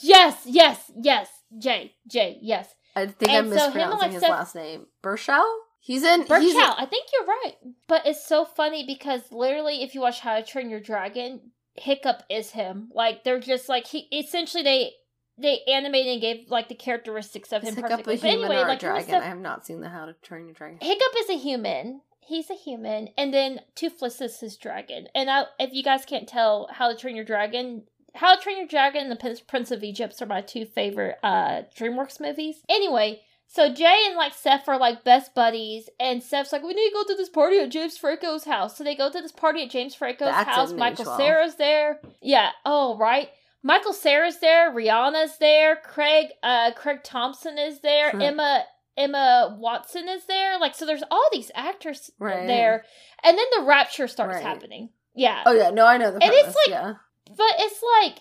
[0.00, 1.28] Yes, yes, yes.
[1.58, 2.72] Jay, Jay, yes.
[2.94, 4.86] I think And I'm so mispronouncing like, his last name.
[5.02, 5.44] Burchell?
[5.80, 6.22] He's in.
[6.22, 7.54] Burchell, He's in, I think you're right.
[7.86, 12.22] But it's so funny because literally, if you watch How to Train Your Dragon, Hiccup
[12.30, 12.90] is him.
[12.94, 14.08] Like they're just like he.
[14.12, 14.92] Essentially, they
[15.38, 18.16] they animated and gave like the characteristics of is him Hiccup a perfectly.
[18.16, 19.06] But anyway, or like dragon?
[19.08, 20.78] Seth- I have not seen the How to Train Your Dragon.
[20.80, 22.00] Hiccup is a human.
[22.20, 25.06] He's a human, and then Toothless is his dragon.
[25.14, 27.84] And I, if you guys can't tell, How to Train Your Dragon,
[28.16, 31.18] How to Train Your Dragon, and The Prince- Prince of Egypt are my two favorite
[31.22, 32.56] uh DreamWorks movies.
[32.68, 36.88] Anyway, so Jay and like Seth are like best buddies, and Seth's like, we need
[36.88, 38.76] to go to this party at James Franco's house.
[38.76, 40.72] So they go to this party at James Franco's That's house.
[40.72, 41.04] Michael.
[41.04, 42.00] Cera's there.
[42.20, 42.50] Yeah.
[42.64, 43.28] Oh, right.
[43.66, 44.70] Michael Cera's there.
[44.72, 45.74] Rihanna's there.
[45.74, 48.12] Craig, uh, Craig Thompson is there.
[48.12, 48.22] Hmm.
[48.22, 48.64] Emma,
[48.96, 50.56] Emma Watson is there.
[50.60, 52.46] Like, so there's all these actors Right.
[52.46, 52.84] there,
[53.24, 54.42] and then the rapture starts Right.
[54.44, 54.90] happening.
[55.14, 56.92] Yeah, Oh yeah, no, I know the And it's like- yeah.
[57.36, 58.18] but it's like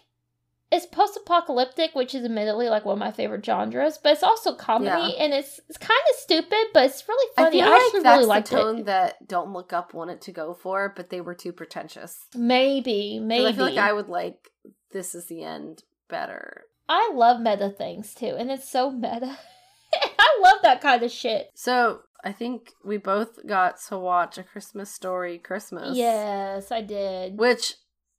[0.72, 4.00] it's post-apocalyptic, which is admittedly like one of my favorite genres.
[4.00, 5.24] But it's also comedy, Yeah.
[5.24, 7.62] and it's it's kind of stupid, but it's really I funny.
[7.62, 8.86] I, like actually really liked the tone it.
[8.88, 12.18] that Don't Look Up wanted to go for, but they were too pretentious.
[12.34, 13.46] Maybe, maybe.
[13.46, 14.50] I feel like I would like
[14.96, 16.64] This Is the End better.
[16.88, 19.38] I love meta things too, and it's so meta.
[19.94, 21.52] I love that kind of shit.
[21.54, 25.98] So I think we both got to watch A Christmas Story Christmas.
[25.98, 27.38] Yes, I did.
[27.38, 27.74] Which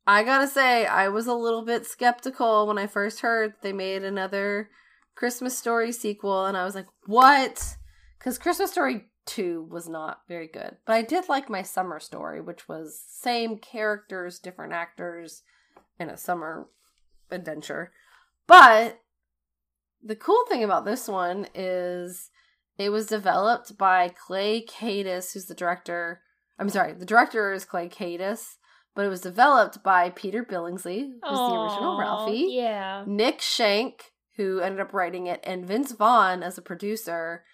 [0.07, 4.05] I gotta say, I was a little bit skeptical when I first heard they made
[4.05, 4.69] another
[5.15, 7.79] Christmas Story sequel, and I was like, what?
[8.19, 10.77] Because Christmas Story 2 was not very good.
[10.85, 15.43] But I did like my summer story, which was same characters, different actors,
[15.99, 16.69] in a summer
[17.31, 17.93] adventure.
[18.47, 19.01] But
[20.03, 22.31] the cool thing about this one is
[22.79, 26.21] it was developed by Clay Kaytis, who's the director.
[26.59, 28.57] I'm sorry, the director is Clay Kaytis,
[28.95, 33.05] but it was developed by Peter Billingsley, who's the original Ralphie, Yeah.
[33.07, 37.45] Nick Schenk, who ended up writing it, and Vince Vaughn as a producer.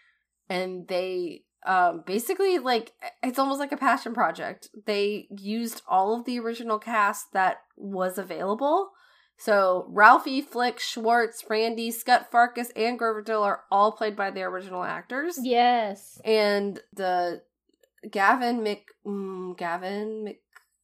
[0.49, 4.69] And they um, basically, like, it's almost like a passion project.
[4.87, 8.91] They used all of the original cast that was available.
[9.37, 14.43] So Ralphie, Flick, Schwartz, Randy, Scott Farkas, and Grover Dill are all played by the
[14.43, 15.39] original actors.
[15.43, 16.21] Yes.
[16.25, 17.43] And the
[18.09, 20.41] Gavin Mc mm, Gavin Mc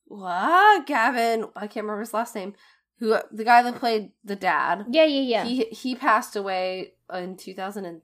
[0.07, 2.55] what Gavin I can't remember his last name.
[2.99, 4.87] Who the guy that played the dad?
[4.91, 5.45] Yeah, yeah, yeah.
[5.45, 8.03] He he passed away in two thousand and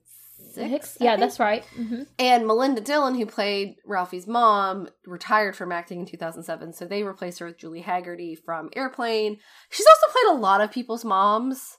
[0.63, 1.63] Hicks- Yeah, that's right.
[1.65, 6.73] hmm And Melinda Dillon, who played Ralphie's mom, retired from acting in 2007.
[6.73, 9.37] So they replaced her with Julie Hagerty from Airplane.
[9.69, 11.77] She's also played a lot of people's moms.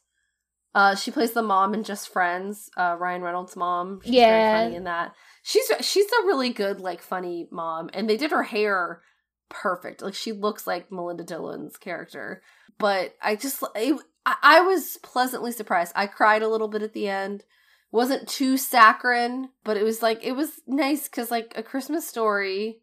[0.74, 4.00] Uh, she plays the mom in Just Friends, uh, Ryan Reynolds' mom.
[4.04, 4.28] She's Yeah.
[4.52, 5.12] very funny in that.
[5.42, 7.88] She's she's a really good, like, funny mom.
[7.94, 9.00] And they did her hair
[9.48, 10.02] perfect.
[10.02, 12.42] Like, she looks like Melinda Dillon's character.
[12.78, 15.92] But I just, it, I, I was pleasantly surprised.
[15.96, 17.44] I cried a little bit at the end
[17.90, 22.82] wasn't too saccharine, but it was like it was nice because like a Christmas story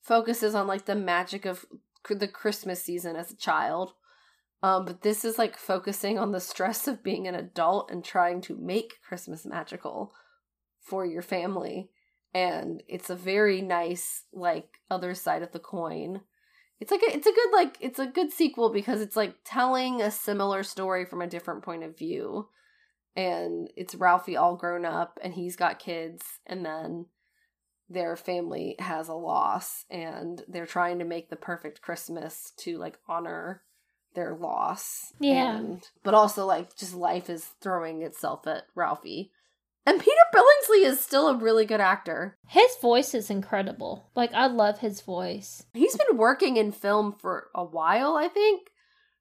[0.00, 1.66] focuses on like the magic of
[2.08, 3.92] the Christmas season as a child.
[4.62, 8.40] Um, but this is like focusing on the stress of being an adult and trying
[8.42, 10.12] to make Christmas magical
[10.80, 11.90] for your family.
[12.34, 16.22] And it's a very nice like other side of the coin.
[16.80, 20.00] It's like a, it's a good like it's a good sequel because it's like telling
[20.00, 22.48] a similar story from a different point of view
[23.18, 27.06] and it's Ralphie all grown up and he's got kids and then
[27.90, 32.96] their family has a loss and they're trying to make the perfect Christmas to like
[33.08, 33.62] honor
[34.14, 35.12] their loss.
[35.18, 35.56] Yeah.
[35.56, 39.32] And but also like just life is throwing itself at Ralphie.
[39.84, 42.36] And Peter Billingsley is still a really good actor.
[42.46, 44.10] His voice is incredible.
[44.14, 45.64] Like I love his voice.
[45.72, 48.68] He's been working in film for a while, I think.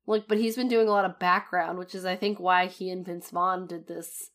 [0.07, 2.89] Like, but he's been doing a lot of background, which is I think why he
[2.89, 4.29] and Vince Vaughn did this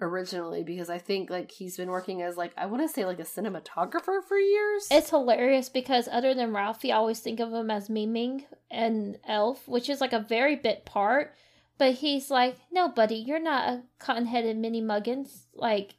[0.00, 3.20] originally, because I think like he's been working as like I want to say like
[3.20, 4.86] a cinematographer for years.
[4.90, 9.18] It's hilarious because other than Ralphie, I always think of him as Ming Ming and
[9.28, 11.34] Elf, which is like a very bit part.
[11.78, 15.46] But he's like, no, buddy, you're not a cotton-headed mini Muggins.
[15.54, 15.94] Like,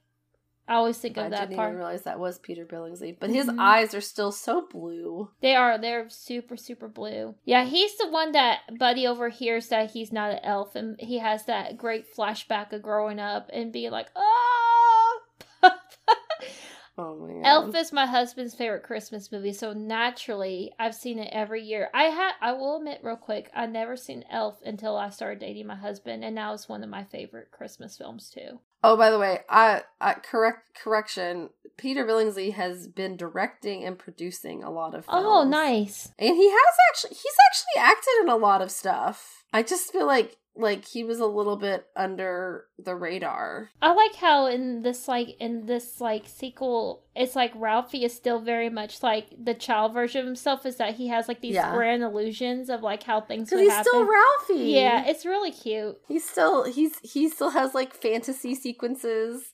[0.67, 1.69] I always think of I that didn't part.
[1.69, 3.59] even realize that was Peter Billingsley, but his Mhm.
[3.59, 5.29] eyes are still so blue.
[5.41, 5.77] They are.
[5.77, 7.35] They're super, super blue.
[7.43, 11.45] Yeah, he's the one that Buddy overhears that he's not an elf, and he has
[11.45, 15.19] that great flashback of growing up and being like, "Oh."
[16.95, 17.41] Oh my god.
[17.43, 21.89] Elf is my husband's favorite Christmas movie, so naturally I've seen it every year.
[21.91, 25.65] I had I will admit real quick, I never seen Elf until I started dating
[25.65, 28.59] my husband, and now it's one of my favorite Christmas films too.
[28.83, 31.49] Oh, by the way, I, I correct correction.
[31.77, 35.27] Peter Billingsley has been directing and producing a lot of oh, films.
[35.27, 36.11] Oh, nice.
[36.19, 39.42] And he has actually he's actually acted in a lot of stuff.
[39.53, 43.71] I just feel like like he was a little bit under the radar.
[43.81, 48.39] I like how in this like in this like sequel, it's like Ralphie is still
[48.39, 50.65] very much like the child version of himself.
[50.65, 51.73] Is that he has like these Yeah.
[51.73, 53.85] grand illusions of like how things would he's happen.
[53.91, 54.71] still Ralphie.
[54.71, 55.95] yeah, it's really cute.
[56.07, 59.51] he's still he's he still has like fantasy sequences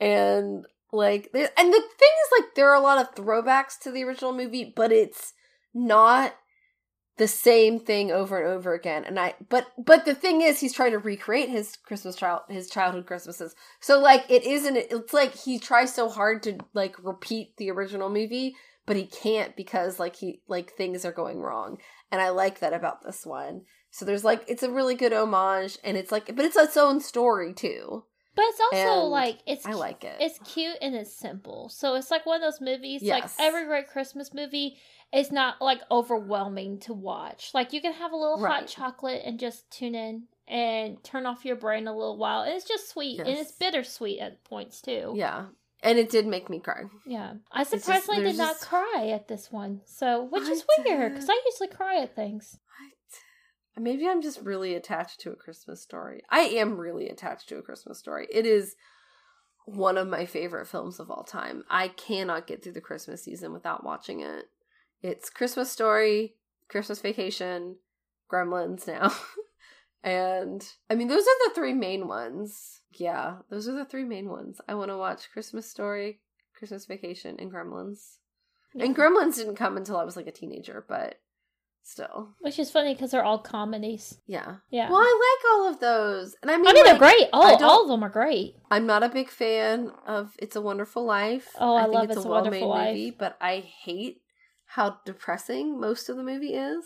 [0.00, 4.02] and like and the thing is like there are a lot of throwbacks to the
[4.04, 5.32] original movie but it's
[5.72, 6.34] not
[7.16, 9.04] the same thing over and over again.
[9.04, 12.68] And i but but the thing is he's trying to recreate his christmas child his
[12.68, 13.54] childhood christmases.
[13.80, 18.10] So like it isn't it's like he tries so hard to like repeat the original
[18.10, 18.56] movie
[18.86, 21.78] but he can't because like he like things are going wrong.
[22.10, 23.62] And i like that about this one.
[23.90, 27.00] So there's like it's a really good homage and it's like but it's its own
[27.00, 28.04] story too.
[28.34, 30.16] But it's also And like it's i like it.
[30.18, 31.68] it's cute and it's simple.
[31.68, 33.02] So it's like one of those movies.
[33.04, 34.76] Like every great Christmas movie
[35.14, 37.50] is not like overwhelming to watch.
[37.54, 41.44] Like you can have a little hot chocolate and just tune in and turn off
[41.44, 42.42] your brain a little while.
[42.42, 45.12] And it's just sweet and it's bittersweet at points too.
[45.16, 45.46] yeah
[45.82, 47.34] and it did make me cry Yeah.
[47.52, 49.82] I surprisingly there's did not just- cry at this one.
[49.86, 52.58] So, which I is weird because I usually cry at things.
[53.76, 56.22] Maybe I'm just really attached to a Christmas story.
[56.30, 58.28] I am really attached to a Christmas story.
[58.32, 58.76] It is
[59.66, 61.64] one of my favorite films of all time.
[61.68, 64.44] I cannot get through the Christmas season without watching it.
[65.04, 66.32] It's Christmas Story,
[66.70, 67.76] Christmas Vacation,
[68.32, 69.14] Gremlins now.
[70.02, 72.80] and I mean, those are the three main ones.
[72.90, 74.62] Yeah, those are the three main ones.
[74.66, 76.20] I want to watch Christmas Story,
[76.56, 78.16] Christmas Vacation, and Gremlins.
[78.80, 81.20] And Gremlins didn't come until I was like a teenager, but
[81.82, 82.30] still.
[82.40, 84.16] Which is funny because they're all comedies.
[84.26, 84.56] Yeah.
[84.70, 84.88] Yeah.
[84.88, 86.34] Well, I like all of those.
[86.40, 87.28] And I mean, I mean, like, they're great.
[87.34, 88.56] All, all of them are great.
[88.70, 91.50] I'm not a big fan of It's a Wonderful Life.
[91.60, 92.88] Oh, I think love it's, It's a a well-made Wonderful Life.
[92.88, 94.22] movie, but I hate
[94.74, 96.84] how depressing most of the movie is.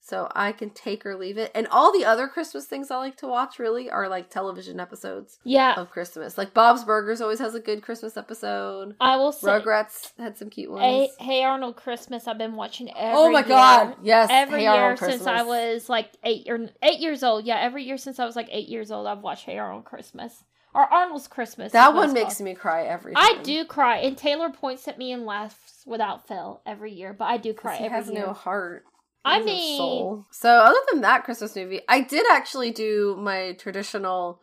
[0.00, 1.50] So I can take or leave it.
[1.52, 5.40] And all the other Christmas things I like to watch really are like television episodes
[5.42, 5.74] Yeah.
[5.74, 6.38] of Christmas.
[6.38, 8.94] Like Bob's Burgers always has a good Christmas episode.
[9.00, 9.48] I will say.
[9.48, 10.82] Rugrats had some cute ones.
[10.84, 12.28] Hey, hey Arnold Christmas!
[12.28, 13.18] I've been watching every.
[13.18, 13.48] oh my year.
[13.48, 13.96] god!
[14.00, 17.44] Yes, Every Hey year Arnold since I was like eight or eight years old.
[17.44, 20.44] Yeah, every year since I was like eight years old, I've watched Hey Arnold Christmas
[20.76, 21.72] or Arnold's Christmas.
[21.72, 22.44] That one makes called.
[22.44, 26.60] me cry every I do cry, and Taylor points at me and laughs without fail
[26.66, 27.12] every year.
[27.12, 28.26] But I do cry he every has year.
[28.26, 28.84] no heart.
[29.24, 30.26] I mean- soul.
[30.30, 34.40] so other than that Christmas movie, I did actually do my traditional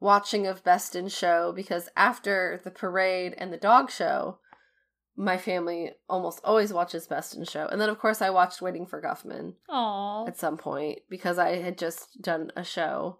[0.00, 4.38] watching of Best in Show because after the parade and the dog show,
[5.16, 8.86] my family almost always watches Best in Show, and then of course I watched Waiting
[8.86, 10.26] for Guffman Aw.
[10.26, 13.18] at some point because I had just done a show,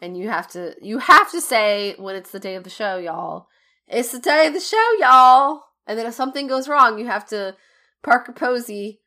[0.00, 2.98] and you have to you have to say when it's the day of the show,
[2.98, 3.46] y'all.
[3.86, 5.62] It's the day of the show, y'all.
[5.86, 7.56] And then if something goes wrong, you have to
[8.02, 9.00] Parker Posey.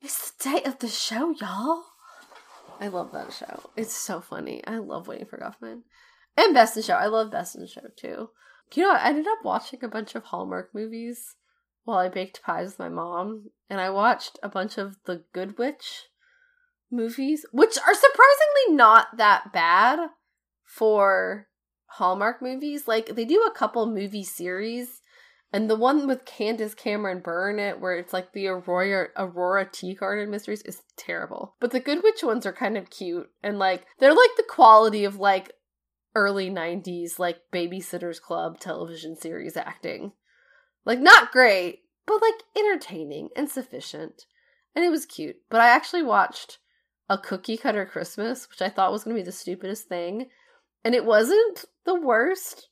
[0.00, 1.84] It's the day of the show, y'all.
[2.80, 3.70] I love that show.
[3.76, 4.62] It's so funny.
[4.66, 5.82] I love Waiting for Guffman.
[6.36, 6.94] And Best in Show.
[6.94, 8.30] I love Best in Show too.
[8.74, 11.34] You know, I ended up watching a bunch of Hallmark movies
[11.84, 15.58] while I baked pies with my mom, and I watched a bunch of the Good
[15.58, 16.04] Witch
[16.90, 20.10] movies, which are surprisingly not that bad
[20.64, 21.48] for
[21.86, 22.86] Hallmark movies.
[22.86, 25.00] Like they do a couple movie series,
[25.52, 29.94] and the one with Candace Cameron in it, where it's like the Aurora Aurora Tea
[29.94, 31.56] Garden mysteries, is terrible.
[31.60, 35.04] But the Good Witch ones are kind of cute, and like they're like the quality
[35.04, 35.52] of like
[36.14, 40.12] early '90s like Babysitters Club television series acting.
[40.84, 44.26] Like not great, but like entertaining and sufficient.
[44.74, 45.36] And it was cute.
[45.50, 46.58] But I actually watched
[47.10, 50.28] a cookie cutter Christmas, which I thought was going to be the stupidest thing,
[50.84, 52.68] and it wasn't the worst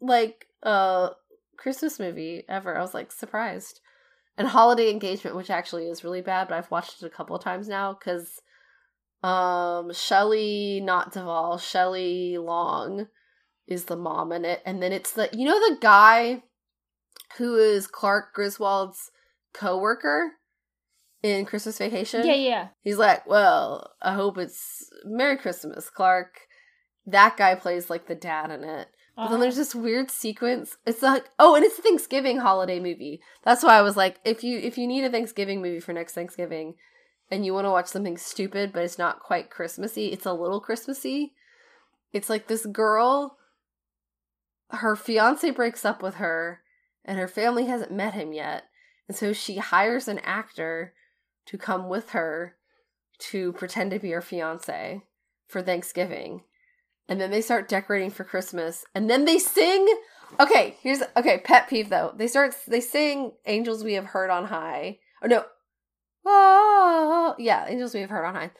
[0.00, 1.10] like uh
[1.56, 2.76] Christmas movie ever.
[2.76, 3.80] I was like surprised.
[4.36, 7.42] And Holiday Engagement, which actually is really bad, but I've watched it a couple of
[7.42, 8.40] times now cuz
[9.24, 13.08] um Shelley not Duvall, Shelley Long
[13.66, 16.42] is the mom in it and then it's the you know the guy
[17.38, 19.10] who is Clark Griswold's
[19.52, 20.37] coworker
[21.22, 22.26] in Christmas Vacation?
[22.26, 22.68] Yeah, yeah.
[22.82, 26.40] He's like, well, I hope it's Merry Christmas, Clark.
[27.06, 28.88] That guy plays like the dad in it.
[29.16, 29.42] But then Uh-huh.
[29.42, 30.76] there's this weird sequence.
[30.86, 33.20] It's like, oh, and it's a Thanksgiving holiday movie.
[33.42, 36.12] That's why I was like, if you if you need a Thanksgiving movie for next
[36.14, 36.74] Thanksgiving,
[37.30, 40.60] and you want to watch something stupid but it's not quite Christmassy, it's a little
[40.60, 41.32] Christmassy.
[42.12, 43.38] It's like this girl,
[44.70, 46.60] her fiance breaks up with her,
[47.04, 48.64] and her family hasn't met him yet,
[49.08, 50.92] and so she hires an actor
[51.48, 52.56] to come with her
[53.18, 55.02] to pretend to be her fiance
[55.46, 56.42] for Thanksgiving.
[57.08, 58.84] And then they start decorating for Christmas.
[58.94, 59.86] And then they sing
[60.38, 62.12] Okay, here's okay, pet peeve though.
[62.16, 64.98] They start they sing Angels We Have Heard on High.
[65.22, 65.44] Or no.
[66.26, 68.50] Oh yeah, Angels We Have Heard on High.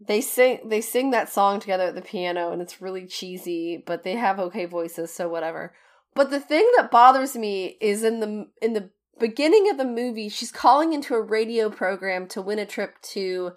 [0.00, 4.04] they sing they sing that song together at the piano and it's really cheesy, but
[4.04, 5.74] they have okay voices, so whatever.
[6.14, 8.90] But the thing that bothers me is in the in the
[9.20, 13.52] beginning of the movie, she's calling into a radio program to win a trip to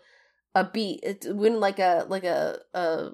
[0.53, 3.09] a beat, eh, win like a like a a,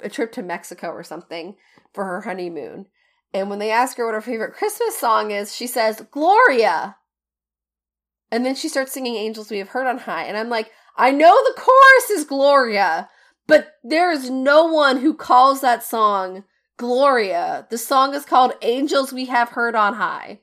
[0.00, 1.56] a trip to Mexico or something
[1.92, 2.86] for her honeymoon.
[3.34, 6.96] And when they ask her what her favorite Christmas song is, she says Gloria.
[8.30, 10.24] And then she starts singing Angels We Have Heard on High.
[10.24, 13.08] And I'm like, I know the chorus is Gloria,
[13.46, 16.44] but there is no one who calls that song
[16.76, 17.66] Gloria.
[17.70, 20.40] The song is called Angels We Have Heard on High.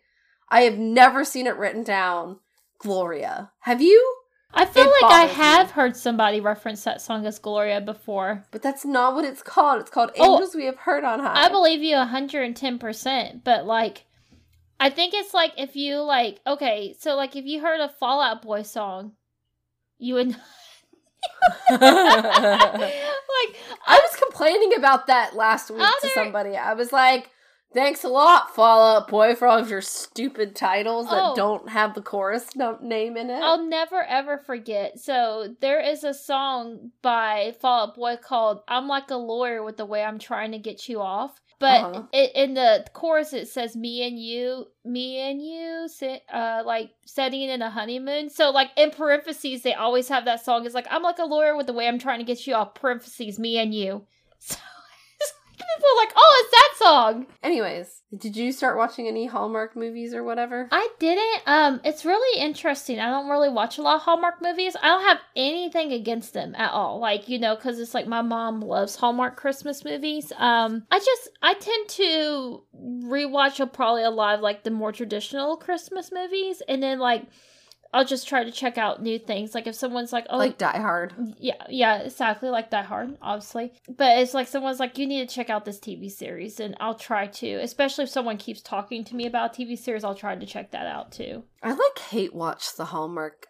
[0.52, 2.40] I have never seen it written down
[2.80, 3.52] Gloria.
[3.62, 4.16] Have you?
[4.52, 5.74] I feel It like I have me.
[5.74, 8.46] heard somebody reference that song as Gloria before.
[8.50, 9.82] But that's not what it's called.
[9.82, 11.46] It's called Oh, Angels We Have Heard on High.
[11.46, 14.06] I believe you 110%, but like
[14.80, 18.22] I think it's like if you like okay, so like if you heard a Fall
[18.22, 19.12] Out Boy song,
[20.00, 20.30] you would
[21.70, 23.00] like I
[23.88, 26.58] was complaining about that last week to somebody.
[26.58, 27.30] I was like,
[27.74, 31.36] thanks a lot, Fall Out Boy, for all of your stupid titles that Oh.
[31.36, 33.42] don't have the chorus no- name in it.
[33.42, 35.00] I'll never ever forget.
[35.00, 39.78] So there is a song by Fall Out Boy called "I'm Like a Lawyer with
[39.78, 42.04] the Way I'm Trying to Get You Off." But Uh-huh.
[42.14, 46.92] it, in the chorus, it says "Me and you, me and you," sit, uh, like
[47.06, 48.30] setting in a honeymoon.
[48.30, 50.66] So, like in parentheses, they always have that song.
[50.66, 52.76] It's like "I'm like a lawyer with the way I'm trying to get you off."
[52.76, 54.06] Parentheses, me and you.
[54.40, 54.56] So
[55.60, 60.14] people are like, "Oh, it's that song." Anyways, did you start watching any Hallmark movies
[60.14, 60.68] or whatever?
[60.72, 61.42] I didn't.
[61.46, 63.00] Um, it's really interesting.
[63.00, 64.76] I don't really watch a lot of Hallmark movies.
[64.82, 67.00] I don't have anything against them at all.
[67.00, 70.32] Like you know, because it's like my mom loves Hallmark Christmas movies.
[70.38, 74.92] Um, I just I tend to rewatch a, probably a lot of like the more
[74.92, 77.24] traditional Christmas movies, and then like
[77.94, 79.56] I'll just try to check out new things.
[79.56, 81.14] Like if someone's like, oh, like Die Hard.
[81.40, 83.74] yeah, yeah, exactly like Die Hard, obviously.
[83.88, 86.96] But it's like someone's like, you need to check out this TV series, and I'll
[86.96, 87.54] try to.
[87.56, 90.86] Especially if someone keeps talking to me about TV series, I'll try to check that
[90.86, 91.44] out too.
[91.64, 93.48] I like hate watch the Hallmark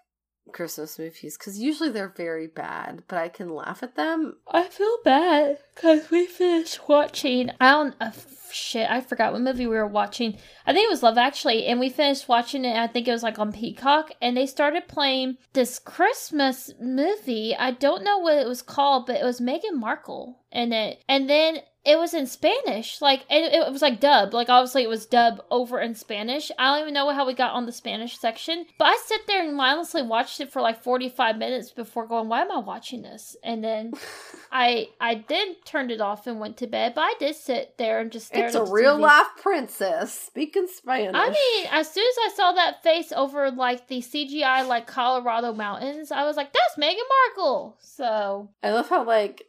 [0.54, 4.38] Christmas movies because usually they're very bad, but I can laugh at them.
[4.48, 7.52] I feel bad because we finished watching.
[7.60, 7.96] I don't.
[8.00, 8.12] Uh,
[8.52, 10.38] shit, I forgot what movie we were watching.
[10.66, 12.76] I think it was Love Actually, and we finished watching it.
[12.76, 17.56] I think it was like on Peacock, and they started playing this Christmas movie.
[17.56, 21.30] I don't know what it was called, but it was Meghan Markle in it, and
[21.30, 23.02] then it was in Spanish.
[23.02, 24.34] Like it, it was like dub.
[24.34, 26.52] Like obviously it was dub over in Spanish.
[26.60, 29.44] I don't even know how we got on the Spanish section, but I sit there
[29.44, 33.02] and mindlessly watched it for like forty five minutes before going, "Why am I watching
[33.02, 33.94] this?" And then
[34.52, 36.94] I I then turned it off and went to bed.
[36.96, 39.02] But I did sit there and just stare It's at a real TV.
[39.02, 41.16] life princess speaking Spanish.
[41.16, 45.54] I mean, as soon as I saw that face over like the CGI like Colorado
[45.54, 46.98] mountains, I was like, "That's Meghan
[47.38, 49.44] Markle." So I love how like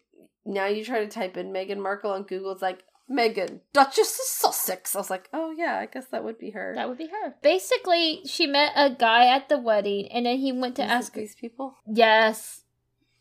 [0.45, 4.25] now you try to type in Meghan Markle on Google, it's like Meghan Duchess of
[4.27, 4.95] Sussex.
[4.95, 6.75] I was like, oh yeah, I guess that would be her.
[6.77, 7.35] that would be her.
[7.43, 11.13] Basically, she met a guy at the wedding, and then he went to Is ask.
[11.15, 11.75] these people.
[11.87, 12.63] Yes,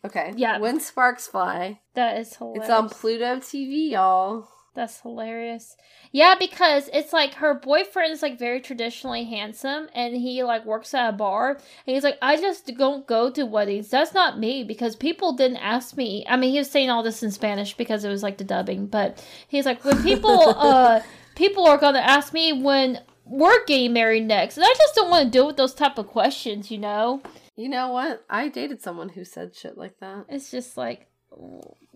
[0.05, 0.31] Okay.
[0.37, 0.59] Yeah.
[0.59, 1.81] When sparks fly.
[1.93, 2.63] that is hilarious.
[2.63, 4.47] It's on Pluto TV, y'all.
[4.75, 5.75] That's hilarious.
[6.11, 10.93] Yeah, because it's like her boyfriend is like very traditionally handsome and he like works
[10.93, 13.89] at a bar and he's like, I just don't go to weddings.
[13.89, 16.25] That's not me because people didn't ask me.
[16.29, 18.87] I mean, he was saying all this in Spanish because it was like the dubbing,
[18.87, 21.01] but he's like, when people uh
[21.35, 25.25] people are gonna ask me when we're getting married next, and I just don't want
[25.25, 27.21] to deal with those type of questions, you know?
[27.55, 28.23] You know what?
[28.29, 30.25] I dated someone who said shit like that.
[30.29, 31.07] It's just like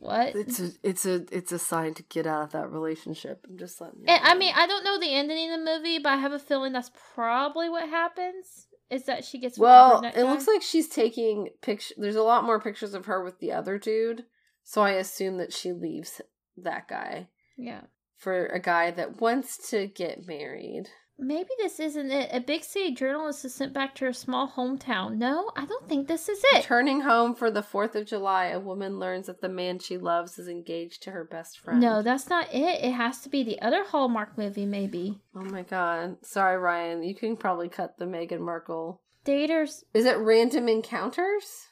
[0.03, 0.35] what?
[0.35, 3.45] It's a it's a it's a sign to get out of that relationship.
[3.49, 5.99] I'm just letting you And, I mean, I don't know the ending of the movie,
[5.99, 8.67] but I have a feeling that's probably what happens.
[8.89, 10.21] Is that she gets Well, it guy?
[10.21, 11.95] looks like she's taking picture.
[11.97, 14.25] There's a lot more pictures of her with the other dude,
[14.63, 16.21] so I assume that she leaves
[16.57, 17.81] that guy yeah.
[18.17, 20.89] for a guy that wants to get married.
[21.19, 22.29] Maybe this isn't it.
[22.33, 25.17] A big city journalist is sent back to her small hometown.
[25.17, 26.57] No, I don't think this is it.
[26.57, 30.39] Returning home for the Fourth of July, a woman learns that the man she loves
[30.39, 31.79] is engaged to her best friend.
[31.79, 32.83] No, that's not it.
[32.83, 35.21] It has to be the other Hallmark movie, maybe.
[35.35, 36.17] Oh my god.
[36.25, 37.03] Sorry, Ryan.
[37.03, 38.99] You can probably cut the Meghan Markle.
[39.25, 39.83] Daters.
[39.93, 41.67] Is it Random Encounters?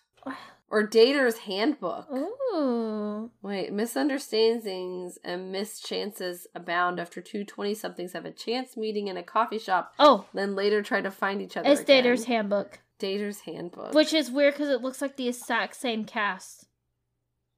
[0.71, 2.07] Or Dater's Handbook?
[2.09, 3.29] Ooh.
[3.41, 9.23] Wait, misunderstandings and mischances abound after two 20 somethings have a chance meeting in a
[9.23, 11.69] coffee shop, Oh, then later try to find each other.
[11.69, 12.03] it's again.
[12.03, 12.79] Dater's Handbook.
[12.99, 13.93] Dater's Handbook.
[13.93, 16.67] Which is weird because it looks like the exact same cast.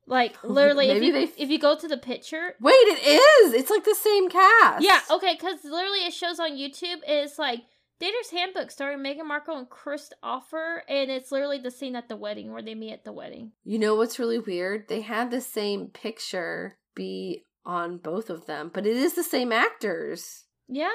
[0.07, 3.07] Like, literally, if you, they- if you go to the picture, Wait, it
[3.45, 3.53] is!
[3.53, 4.83] It's like the same cast!
[4.83, 6.97] Yeah, okay, because literally it shows on YouTube.
[7.07, 7.59] It's like
[7.99, 12.15] Dater's Handbook starring Meghan Markle and Chris Offer, and it's literally the scene at the
[12.15, 13.51] wedding where they meet at the wedding.
[13.63, 14.87] You know what's really weird?
[14.89, 19.51] They had the same picture be on both of them, but it is the same
[19.51, 20.45] actors.
[20.67, 20.89] Yeah.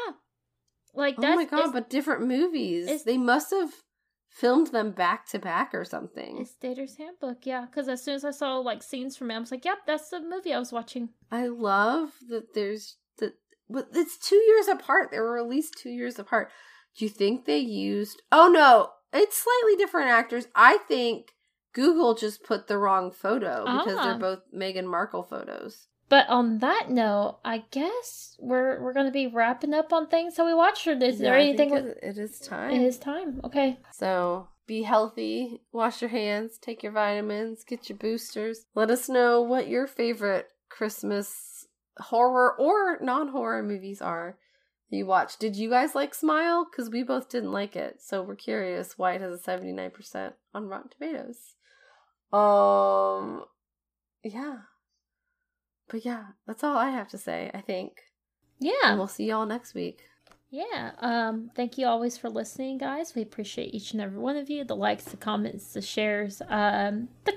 [0.95, 3.05] Like Oh my god, but different movies.
[3.05, 3.71] They must have
[4.29, 6.39] filmed them back to back or something.
[6.39, 7.67] It's Dater's Handbook, yeah.
[7.67, 10.11] Because as soon as I saw like scenes from it, I was like, "Yep, that's
[10.11, 13.35] the movie I was watching." I love that there's that
[13.69, 15.11] but it's two years apart.
[15.11, 16.51] They were released two years apart.
[16.99, 20.49] Do you think they used oh no, it's slightly different actors.
[20.55, 21.33] I think
[21.73, 24.05] Google just put the wrong photo because Ah.
[24.05, 25.87] they're both Meghan Markle photos.
[26.09, 30.45] But on that note, I guess we're we're gonna be wrapping up on things that
[30.45, 30.87] we watched.
[30.89, 31.73] Or is there Yeah, I anything?
[31.75, 32.73] it- it is time.
[32.73, 33.41] it is time.
[33.45, 33.79] Okay.
[33.93, 38.67] So be healthy, wash your hands, take your vitamins, get your boosters.
[38.75, 41.69] Let us know what your favorite Christmas
[42.01, 44.37] horror or non horror movies are
[44.91, 45.39] you watched.
[45.39, 46.67] Did you guys like Smile?
[46.71, 48.01] Because we both didn't like it.
[48.01, 51.55] So we're curious why it has a 79% on Rotten Tomatoes.
[52.33, 53.45] Um,
[54.23, 54.59] yeah.
[55.89, 58.01] But yeah, that's all I have to say, I think.
[58.59, 58.73] Yeah.
[58.85, 60.05] And we'll see y'all next week.
[60.51, 60.93] Yeah.
[60.99, 63.15] Um, thank you always for listening, guys.
[63.15, 64.65] We appreciate each and every one of you.
[64.65, 66.41] The likes, the comments, the shares.
[66.49, 67.35] Um, the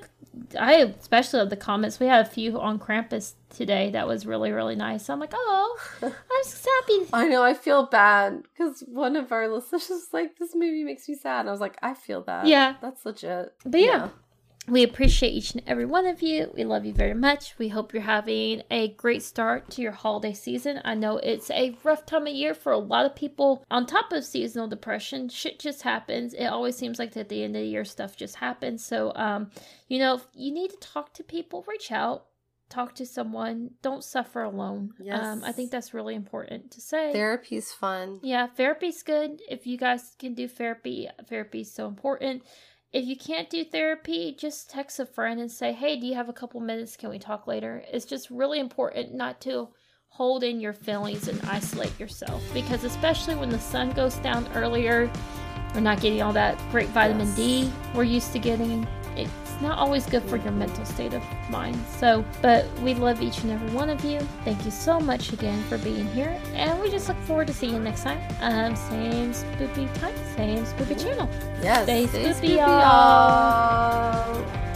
[0.59, 1.99] I especially love the comments.
[1.99, 5.09] We had a few on Krampus today that was really, really nice.
[5.09, 7.09] I'm like, oh, I'm just happy.
[7.11, 11.07] I know, I feel bad because one of our listeners was like, This movie makes
[11.07, 11.41] me sad.
[11.41, 12.47] And I was like, I feel that.
[12.47, 12.75] Yeah.
[12.81, 13.53] That's legit.
[13.65, 14.09] But yeah.
[14.67, 16.51] We appreciate each and every one of you.
[16.53, 17.57] We love you very much.
[17.57, 20.79] We hope you're having a great start to your holiday season.
[20.85, 23.65] I know it's a rough time of year for a lot of people.
[23.71, 26.35] On top of seasonal depression, shit just happens.
[26.35, 28.85] It always seems like at the end of the year stuff just happens.
[28.85, 29.49] So, um,
[29.87, 32.27] you know, if you need to talk to people, reach out,
[32.69, 33.71] talk to someone.
[33.81, 34.93] Don't suffer alone.
[35.31, 37.11] Um, I think that's really important to say.
[37.11, 38.19] Therapy's fun.
[38.23, 39.41] Yeah, therapy's good.
[39.49, 42.43] If you guys can do therapy, therapy's so important.
[42.93, 46.27] If you can't do therapy, just text a friend and say, "Hey, do you have
[46.27, 46.97] a couple minutes?
[46.97, 49.69] Can we talk later?" It's just really important not to
[50.09, 55.09] hold in your feelings and isolate yourself because especially when the sun goes down earlier,
[55.73, 57.37] we're not getting all that great vitamin Yes.
[57.37, 58.85] D we're used to getting.
[59.15, 59.31] It's
[59.61, 61.77] not always good for your mental state of mind.
[61.97, 64.19] So, but we love each and every one of you.
[64.43, 67.73] Thank you so much again for being here, and we just look forward to seeing
[67.73, 68.19] you next time.
[68.41, 71.29] Um, same spoopy time, same spoopy channel.
[71.61, 71.83] Yes.
[71.83, 74.35] Stay stay spoopy, spoopy, y'all.
[74.35, 74.70] y'all.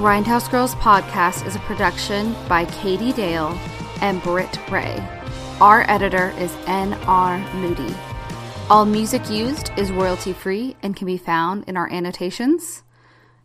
[0.00, 3.50] Grindhouse Girls podcast is a production by Katie Dale
[4.00, 4.98] and Britt Ray.
[5.60, 7.38] Our editor is N.R.
[7.56, 7.94] Moody.
[8.70, 12.82] All music used is royalty free and can be found in our annotations.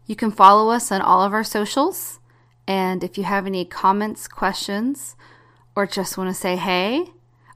[0.06, 2.22] You can follow us on all of our socials.
[2.66, 5.18] And if you have any comments, questions,
[5.76, 7.08] or just want to say hey,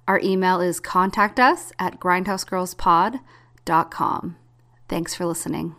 [0.10, 4.36] our email is contact us at grindhousegirlspod.com.
[4.90, 5.78] Thanks for listening.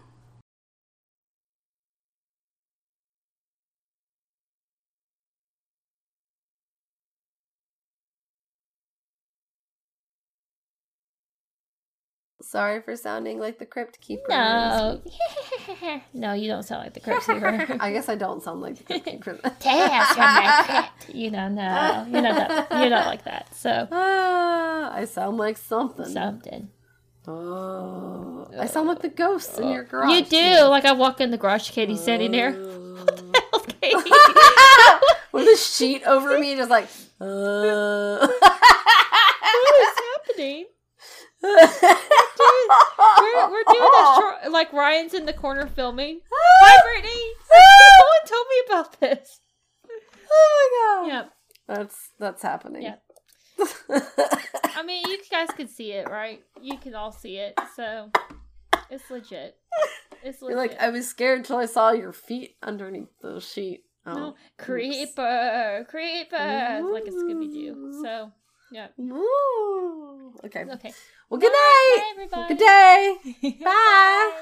[12.50, 14.26] Sorry for sounding like the crypt keeper.
[14.28, 15.00] No.
[16.12, 17.76] no, you don't sound like the crypt keeper.
[17.80, 19.38] I guess I don't sound like the crypt keeper.
[19.60, 21.14] Tales from the crypt.
[21.14, 22.66] You know, no, you're not that.
[22.80, 23.54] You're not like that.
[23.54, 26.06] So Ah, I sound like something.
[26.06, 26.70] something.
[27.28, 30.10] Oh, I sound like the ghosts in your garage.
[30.10, 30.64] You do.
[30.64, 32.56] Like I walk in the garage, Katie's standing there.
[33.52, 34.10] Uh, Katie.
[35.32, 36.84] With a sheet over me, just like.
[37.20, 38.26] Uh.
[38.26, 40.66] what is happening?
[41.42, 41.50] We're,
[43.50, 46.20] we're doing a short, like Ryan's in the corner filming.
[46.32, 47.34] Hi, Brittany.
[47.50, 49.40] No one told me about this.
[50.30, 51.14] Oh my god.
[51.14, 51.32] Yep.
[51.68, 52.82] That's that's happening.
[52.82, 52.96] Yeah.
[54.76, 56.40] I mean, you guys can see it, right?
[56.60, 58.10] You can all see it, so
[58.90, 59.56] it's legit.
[60.22, 60.50] It's legit.
[60.50, 63.84] You're like, I was scared till I saw your feet underneath the sheet.
[64.06, 68.00] Oh, no, creeper, creeper, like a Scooby Doo.
[68.02, 68.32] So,
[68.70, 68.88] yeah.
[69.00, 70.32] Ooh.
[70.44, 70.64] Okay.
[70.64, 70.92] Okay.
[71.28, 72.10] Well, good Bye, night.
[72.12, 72.54] everybody.
[72.54, 73.58] Good day.
[73.64, 74.32] Bye.